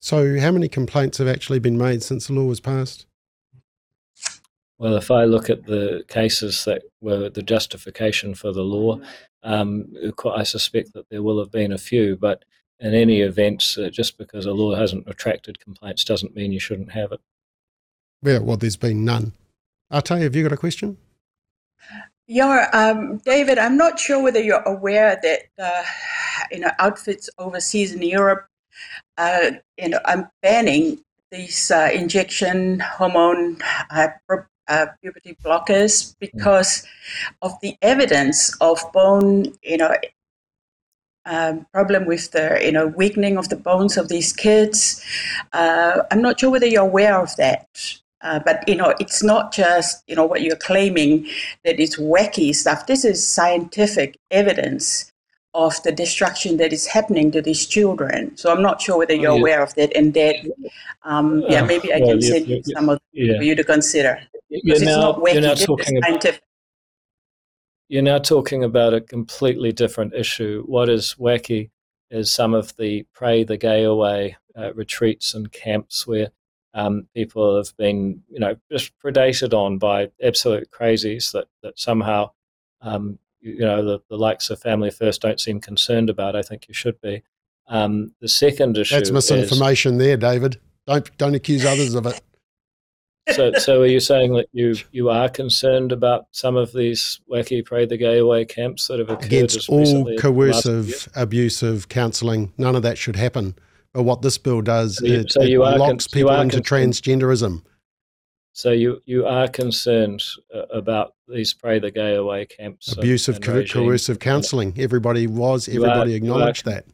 So, 0.00 0.38
how 0.40 0.50
many 0.50 0.68
complaints 0.68 1.18
have 1.18 1.28
actually 1.28 1.60
been 1.60 1.78
made 1.78 2.02
since 2.02 2.26
the 2.26 2.32
law 2.32 2.44
was 2.44 2.60
passed? 2.60 3.06
Well, 4.78 4.96
if 4.96 5.10
I 5.10 5.24
look 5.24 5.48
at 5.50 5.66
the 5.66 6.04
cases 6.08 6.64
that 6.64 6.82
were 7.00 7.28
the 7.28 7.42
justification 7.42 8.34
for 8.34 8.52
the 8.52 8.62
law, 8.62 9.00
um, 9.42 9.92
I 10.34 10.42
suspect 10.42 10.94
that 10.94 11.08
there 11.10 11.22
will 11.22 11.38
have 11.38 11.52
been 11.52 11.72
a 11.72 11.78
few. 11.78 12.16
But 12.16 12.44
in 12.80 12.94
any 12.94 13.20
event, 13.20 13.76
uh, 13.78 13.88
just 13.88 14.18
because 14.18 14.46
a 14.46 14.52
law 14.52 14.74
hasn't 14.74 15.08
attracted 15.08 15.60
complaints 15.60 16.04
doesn't 16.04 16.34
mean 16.34 16.52
you 16.52 16.60
shouldn't 16.60 16.92
have 16.92 17.12
it. 17.12 17.20
Yeah, 18.22 18.38
well, 18.38 18.56
there's 18.56 18.76
been 18.76 19.04
none. 19.04 19.32
Ate, 19.92 20.08
have 20.08 20.34
you 20.34 20.42
got 20.42 20.52
a 20.52 20.56
question? 20.56 20.96
Yeah, 22.26 22.68
um, 22.72 23.18
David, 23.18 23.58
I'm 23.58 23.76
not 23.76 24.00
sure 24.00 24.22
whether 24.22 24.40
you're 24.40 24.62
aware 24.62 25.20
that 25.22 25.42
uh, 25.58 25.84
you 26.50 26.58
know 26.58 26.70
outfits 26.78 27.28
overseas 27.38 27.92
in 27.92 28.02
Europe, 28.02 28.46
uh, 29.18 29.50
you 29.78 29.90
know, 29.90 30.00
I'm 30.04 30.28
banning 30.42 31.00
these 31.30 31.70
uh, 31.70 31.90
injection 31.92 32.80
hormone 32.80 33.58
uh, 34.68 34.86
puberty 35.02 35.36
blockers 35.42 36.14
because 36.20 36.84
of 37.42 37.52
the 37.60 37.76
evidence 37.82 38.56
of 38.60 38.80
bone, 38.92 39.52
you 39.62 39.76
know, 39.76 39.94
um, 41.26 41.66
problem 41.72 42.04
with 42.04 42.30
the 42.32 42.60
you 42.62 42.72
know 42.72 42.88
weakening 42.88 43.38
of 43.38 43.48
the 43.48 43.56
bones 43.56 43.96
of 43.96 44.08
these 44.08 44.32
kids. 44.32 45.02
Uh, 45.52 46.02
I'm 46.10 46.20
not 46.20 46.38
sure 46.38 46.50
whether 46.50 46.66
you're 46.66 46.82
aware 46.82 47.18
of 47.18 47.34
that. 47.36 47.66
Uh, 48.20 48.38
but 48.38 48.66
you 48.66 48.74
know, 48.74 48.94
it's 49.00 49.22
not 49.22 49.52
just 49.52 50.02
you 50.06 50.16
know 50.16 50.24
what 50.24 50.42
you're 50.42 50.56
claiming 50.56 51.26
that 51.64 51.80
it's 51.80 51.98
wacky 51.98 52.54
stuff. 52.54 52.86
This 52.86 53.04
is 53.04 53.26
scientific 53.26 54.18
evidence 54.30 55.12
of 55.54 55.80
the 55.84 55.92
destruction 55.92 56.56
that 56.56 56.72
is 56.72 56.86
happening 56.86 57.30
to 57.30 57.40
these 57.40 57.66
children. 57.66 58.36
So 58.36 58.52
I'm 58.52 58.62
not 58.62 58.82
sure 58.82 58.98
whether 58.98 59.14
you're 59.14 59.38
aware 59.38 59.62
of 59.62 59.72
that. 59.76 59.94
And 59.96 60.12
that, 60.14 60.36
um, 61.04 61.44
yeah, 61.48 61.64
maybe 61.64 61.94
I 61.94 62.00
can 62.00 62.20
send 62.20 62.48
you 62.48 62.60
some 62.64 62.88
of 62.88 62.98
yeah. 63.12 63.36
for 63.36 63.44
you 63.44 63.54
to 63.54 63.62
consider 63.62 64.20
you're 64.62 64.84
now, 64.84 65.20
you're 65.26 65.40
now 65.40 65.54
talking 65.54 65.98
about, 65.98 66.40
you're 67.88 68.02
now 68.02 68.18
talking 68.18 68.64
about 68.64 68.94
a 68.94 69.00
completely 69.00 69.72
different 69.72 70.14
issue. 70.14 70.64
What 70.66 70.88
is 70.88 71.16
wacky 71.18 71.70
is 72.10 72.32
some 72.32 72.54
of 72.54 72.76
the 72.76 73.06
pray 73.12 73.44
the 73.44 73.56
gay 73.56 73.84
away 73.84 74.36
uh, 74.56 74.72
retreats 74.74 75.34
and 75.34 75.50
camps 75.52 76.06
where 76.06 76.30
um, 76.74 77.06
people 77.14 77.56
have 77.56 77.76
been, 77.76 78.22
you 78.28 78.40
know, 78.40 78.56
just 78.70 78.92
predated 78.98 79.52
on 79.52 79.78
by 79.78 80.10
absolute 80.22 80.70
crazies 80.70 81.32
that 81.32 81.46
that 81.62 81.78
somehow, 81.78 82.30
um, 82.82 83.18
you, 83.40 83.54
you, 83.54 83.60
know, 83.60 83.84
the, 83.84 84.00
the 84.08 84.16
likes 84.16 84.50
of 84.50 84.60
Family 84.60 84.90
First 84.90 85.22
don't 85.22 85.40
seem 85.40 85.60
concerned 85.60 86.10
about. 86.10 86.36
I 86.36 86.42
think 86.42 86.66
you 86.68 86.74
should 86.74 87.00
be. 87.00 87.22
Um, 87.68 88.12
the 88.20 88.28
second 88.28 88.76
issue 88.76 88.96
that's 88.96 89.10
misinformation 89.10 89.94
is, 89.94 89.98
there, 89.98 90.16
David. 90.16 90.60
Don't 90.86 91.16
don't 91.16 91.34
accuse 91.34 91.64
others 91.64 91.94
of 91.94 92.06
it. 92.06 92.20
So, 93.32 93.52
so 93.54 93.80
are 93.80 93.86
you 93.86 94.00
saying 94.00 94.34
that 94.34 94.48
you 94.52 94.76
you 94.92 95.08
are 95.08 95.30
concerned 95.30 95.92
about 95.92 96.26
some 96.32 96.56
of 96.56 96.72
these 96.72 97.20
wacky 97.30 97.64
pray 97.64 97.86
the 97.86 97.96
gay 97.96 98.18
away 98.18 98.44
camps 98.44 98.86
that 98.88 98.98
have 98.98 99.08
occurred 99.08 99.24
against 99.24 99.68
all 99.68 100.16
coercive, 100.18 101.08
abusive 101.16 101.88
counselling? 101.88 102.52
None 102.58 102.76
of 102.76 102.82
that 102.82 102.98
should 102.98 103.16
happen. 103.16 103.54
But 103.94 104.02
what 104.02 104.22
this 104.22 104.36
bill 104.36 104.60
does, 104.60 104.98
so 104.98 105.06
you, 105.06 105.14
it, 105.20 105.32
so 105.32 105.40
it 105.40 105.56
locks 105.56 106.06
con- 106.06 106.12
people 106.12 106.40
into 106.40 106.60
transgenderism. 106.60 107.62
So 108.52 108.72
you 108.72 109.00
you 109.06 109.26
are 109.26 109.48
concerned 109.48 110.22
uh, 110.54 110.66
about 110.66 111.14
these 111.26 111.54
pray 111.54 111.78
the 111.78 111.90
gay 111.90 112.16
away 112.16 112.44
camps, 112.44 112.92
abusive, 112.92 113.36
and, 113.36 113.46
and 113.46 113.70
coercive 113.70 114.18
counselling. 114.18 114.74
Everybody 114.76 115.26
was, 115.26 115.66
everybody 115.66 116.12
are, 116.12 116.16
acknowledged 116.16 116.66
you 116.66 116.72
are, 116.72 116.74
that. 116.74 116.84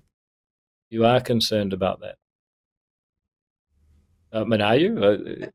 You 0.91 1.05
are 1.07 1.21
concerned 1.21 1.73
about 1.73 2.01
that. 2.01 2.17
I 4.33 4.45
mean, 4.45 4.61
are 4.61 4.77
you? 4.77 4.99
Uh, 4.99 5.47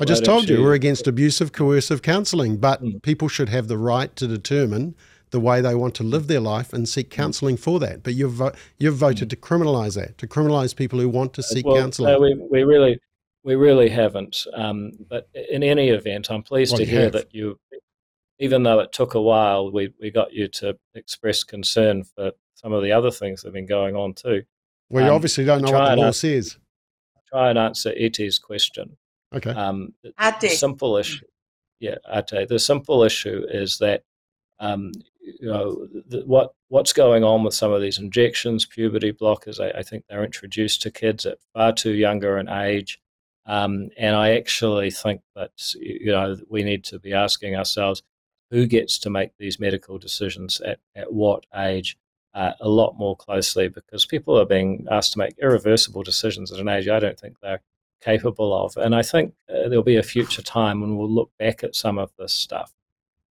I 0.00 0.04
just 0.04 0.24
told 0.24 0.48
you 0.48 0.62
we're 0.62 0.74
against 0.74 1.06
abusive, 1.06 1.52
coercive 1.52 2.02
counselling, 2.02 2.56
but 2.56 2.82
mm. 2.82 3.00
people 3.02 3.28
should 3.28 3.48
have 3.48 3.68
the 3.68 3.78
right 3.78 4.14
to 4.16 4.26
determine 4.26 4.94
the 5.30 5.40
way 5.40 5.60
they 5.60 5.74
want 5.74 5.94
to 5.96 6.02
live 6.02 6.28
their 6.28 6.40
life 6.40 6.72
and 6.72 6.88
seek 6.88 7.12
hmm. 7.12 7.20
counselling 7.20 7.56
for 7.56 7.80
that. 7.80 8.02
But 8.02 8.14
you've 8.14 8.40
you've 8.78 8.96
voted 8.96 9.28
mm. 9.28 9.30
to 9.30 9.36
criminalise 9.36 9.94
that, 9.96 10.18
to 10.18 10.26
criminalise 10.26 10.74
people 10.74 10.98
who 10.98 11.08
want 11.08 11.34
to 11.34 11.40
uh, 11.40 11.44
seek 11.44 11.66
well, 11.66 11.76
counselling. 11.76 12.12
No, 12.12 12.20
we, 12.20 12.34
we 12.50 12.62
really 12.64 12.98
we 13.44 13.54
really 13.54 13.88
haven't. 13.88 14.46
Um, 14.54 14.92
but 15.08 15.28
in 15.50 15.62
any 15.62 15.88
event, 15.88 16.30
I'm 16.30 16.42
pleased 16.42 16.72
well, 16.72 16.78
to 16.78 16.84
hear 16.84 17.02
have. 17.02 17.12
that 17.12 17.34
you, 17.34 17.58
even 18.38 18.62
though 18.62 18.80
it 18.80 18.92
took 18.92 19.14
a 19.14 19.20
while, 19.20 19.70
we 19.70 19.92
we 20.00 20.10
got 20.10 20.32
you 20.32 20.48
to 20.48 20.76
express 20.94 21.44
concern 21.44 22.04
for 22.04 22.32
some 22.54 22.72
of 22.72 22.82
the 22.82 22.92
other 22.92 23.10
things 23.10 23.42
that 23.42 23.48
have 23.48 23.54
been 23.54 23.66
going 23.66 23.94
on 23.94 24.14
too. 24.14 24.42
Well, 24.88 25.04
you 25.04 25.10
um, 25.10 25.16
obviously 25.16 25.44
don't 25.44 25.62
know 25.62 25.72
what 25.72 25.90
the 25.90 25.96
law 25.96 26.10
says 26.12 26.56
try 27.28 27.50
and 27.50 27.58
answer 27.58 27.92
Ete's 27.92 28.38
question. 28.38 28.96
Okay. 29.34 29.50
Um, 29.50 29.94
the, 30.02 30.12
simple 30.48 30.96
issue, 30.96 31.26
yeah, 31.80 31.96
Ate. 32.08 32.48
The 32.48 32.58
simple 32.58 33.02
issue 33.02 33.44
is 33.48 33.78
that 33.78 34.02
um, 34.60 34.92
you 35.20 35.48
know 35.48 35.86
the, 36.08 36.22
what 36.24 36.54
what's 36.68 36.92
going 36.92 37.24
on 37.24 37.42
with 37.42 37.54
some 37.54 37.72
of 37.72 37.82
these 37.82 37.98
injections, 37.98 38.64
puberty 38.64 39.12
blockers. 39.12 39.60
I, 39.60 39.78
I, 39.78 39.82
think 39.82 40.04
they're 40.08 40.24
introduced 40.24 40.82
to 40.82 40.90
kids 40.90 41.26
at 41.26 41.38
far 41.52 41.72
too 41.72 41.92
younger 41.92 42.38
an 42.38 42.48
age, 42.48 43.00
um, 43.46 43.90
and 43.98 44.16
I 44.16 44.36
actually 44.36 44.90
think 44.90 45.20
that 45.34 45.50
you 45.74 46.12
know 46.12 46.36
we 46.48 46.62
need 46.62 46.84
to 46.84 46.98
be 46.98 47.12
asking 47.12 47.56
ourselves 47.56 48.02
who 48.50 48.66
gets 48.66 48.98
to 49.00 49.10
make 49.10 49.32
these 49.38 49.58
medical 49.58 49.98
decisions 49.98 50.60
at, 50.60 50.78
at 50.94 51.12
what 51.12 51.44
age 51.54 51.98
uh, 52.36 52.52
a 52.60 52.68
lot 52.68 52.96
more 52.96 53.16
closely 53.16 53.66
because 53.68 54.06
people 54.06 54.38
are 54.38 54.46
being 54.46 54.86
asked 54.90 55.12
to 55.14 55.18
make 55.18 55.34
irreversible 55.42 56.02
decisions 56.02 56.52
at 56.52 56.60
an 56.60 56.68
age 56.68 56.86
I 56.86 57.00
don't 57.00 57.18
think 57.18 57.36
they're 57.40 57.62
capable 58.02 58.54
of. 58.54 58.76
And 58.76 58.94
I 58.94 59.02
think 59.02 59.34
uh, 59.48 59.68
there'll 59.68 59.82
be 59.82 59.96
a 59.96 60.02
future 60.02 60.42
time 60.42 60.80
when 60.80 60.96
we'll 60.96 61.10
look 61.10 61.30
back 61.38 61.64
at 61.64 61.74
some 61.74 61.98
of 61.98 62.12
this 62.18 62.32
stuff 62.32 62.72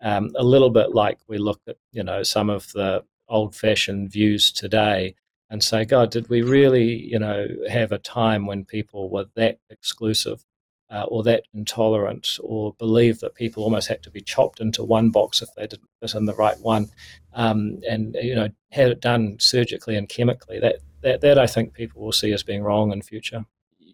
um, 0.02 0.32
a 0.36 0.44
little 0.44 0.70
bit 0.70 0.94
like 0.94 1.20
we 1.28 1.38
look 1.38 1.62
at 1.68 1.78
you 1.91 2.04
know 2.04 2.24
some 2.24 2.50
of 2.50 2.72
the 2.74 3.04
old-fashioned 3.28 4.12
views 4.12 4.52
today 4.52 5.15
and 5.50 5.63
say, 5.63 5.86
God, 5.86 6.12
did 6.12 6.30
we 6.30 6.41
really 6.41 6.94
you 6.94 7.20
know 7.20 7.48
have 7.70 7.91
a 7.91 7.98
time 7.98 8.46
when 8.46 8.65
people 8.65 9.10
were 9.10 9.26
that 9.36 9.60
exclusive? 9.70 10.46
Uh, 10.91 11.04
or 11.08 11.24
that 11.24 11.43
intolerant, 11.56 12.38
or 12.43 12.74
believe 12.78 13.19
that 13.19 13.34
people 13.34 13.63
almost 13.63 13.88
had 13.88 14.04
to 14.04 14.12
be 14.12 14.21
chopped 14.21 14.62
into 14.62 14.84
one 14.84 15.10
box 15.10 15.41
if 15.41 15.50
they 15.56 15.65
didn't 15.65 15.89
fit 16.00 16.13
in 16.13 16.26
the 16.26 16.36
right 16.36 16.60
one, 16.60 16.88
um, 17.34 17.80
and 17.89 18.15
you 18.21 18.36
know 18.36 18.48
had 18.71 18.91
it 18.91 19.02
done 19.02 19.36
surgically 19.39 19.95
and 19.95 20.10
chemically. 20.10 20.60
That, 20.60 20.76
that 21.02 21.21
that 21.21 21.39
I 21.39 21.48
think 21.48 21.74
people 21.74 22.04
will 22.04 22.12
see 22.12 22.32
as 22.34 22.43
being 22.43 22.62
wrong 22.62 22.91
in 22.91 23.02
future 23.02 23.45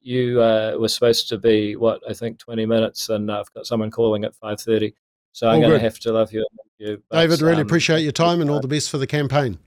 you 0.03 0.41
uh, 0.41 0.75
were 0.79 0.87
supposed 0.87 1.29
to 1.29 1.37
be 1.37 1.75
what 1.75 2.01
I 2.09 2.13
think 2.13 2.39
twenty 2.39 2.65
minutes, 2.65 3.09
and 3.09 3.31
I've 3.31 3.51
got 3.53 3.67
someone 3.67 3.91
calling 3.91 4.23
at 4.23 4.35
five 4.35 4.59
thirty. 4.59 4.93
So 5.33 5.47
I'm 5.47 5.61
going 5.61 5.71
to 5.71 5.79
have 5.79 5.97
to 5.99 6.11
love 6.11 6.33
you. 6.33 6.45
you 6.77 7.01
but, 7.09 7.21
David, 7.21 7.41
really 7.41 7.61
um, 7.61 7.67
appreciate 7.67 8.01
your 8.01 8.11
time 8.11 8.41
and 8.41 8.49
all 8.49 8.59
the 8.59 8.67
best 8.67 8.89
for 8.89 8.97
the 8.97 9.07
campaign. 9.07 9.57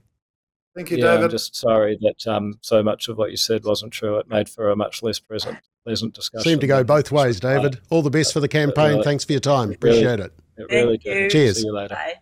Thank 0.75 0.91
you, 0.91 0.97
yeah, 0.97 1.11
David. 1.11 1.23
I'm 1.25 1.29
just 1.29 1.55
sorry 1.55 1.97
that 2.01 2.27
um, 2.27 2.59
so 2.61 2.83
much 2.83 3.07
of 3.07 3.17
what 3.17 3.31
you 3.31 3.37
said 3.37 3.63
wasn't 3.63 3.93
true. 3.93 4.17
It 4.17 4.27
made 4.27 4.49
for 4.49 4.69
a 4.69 4.75
much 4.75 5.01
less 5.01 5.19
pleasant, 5.19 5.57
pleasant 5.85 6.13
discussion. 6.13 6.43
Seemed 6.43 6.61
to 6.61 6.67
go 6.67 6.83
both 6.83 7.13
ways, 7.13 7.39
David. 7.39 7.79
All 7.89 8.01
the 8.01 8.09
best 8.09 8.33
for 8.33 8.41
the 8.41 8.49
campaign. 8.49 8.91
Really, 8.91 9.03
Thanks 9.03 9.23
for 9.23 9.31
your 9.31 9.39
time. 9.39 9.71
Appreciate 9.71 10.19
really, 10.19 10.23
it. 10.23 10.33
It 10.57 10.67
really 10.69 10.97
did. 10.97 11.31
Cheers. 11.31 11.61
See 11.61 11.65
you 11.65 11.73
later. 11.73 11.95
Bye. 11.95 12.15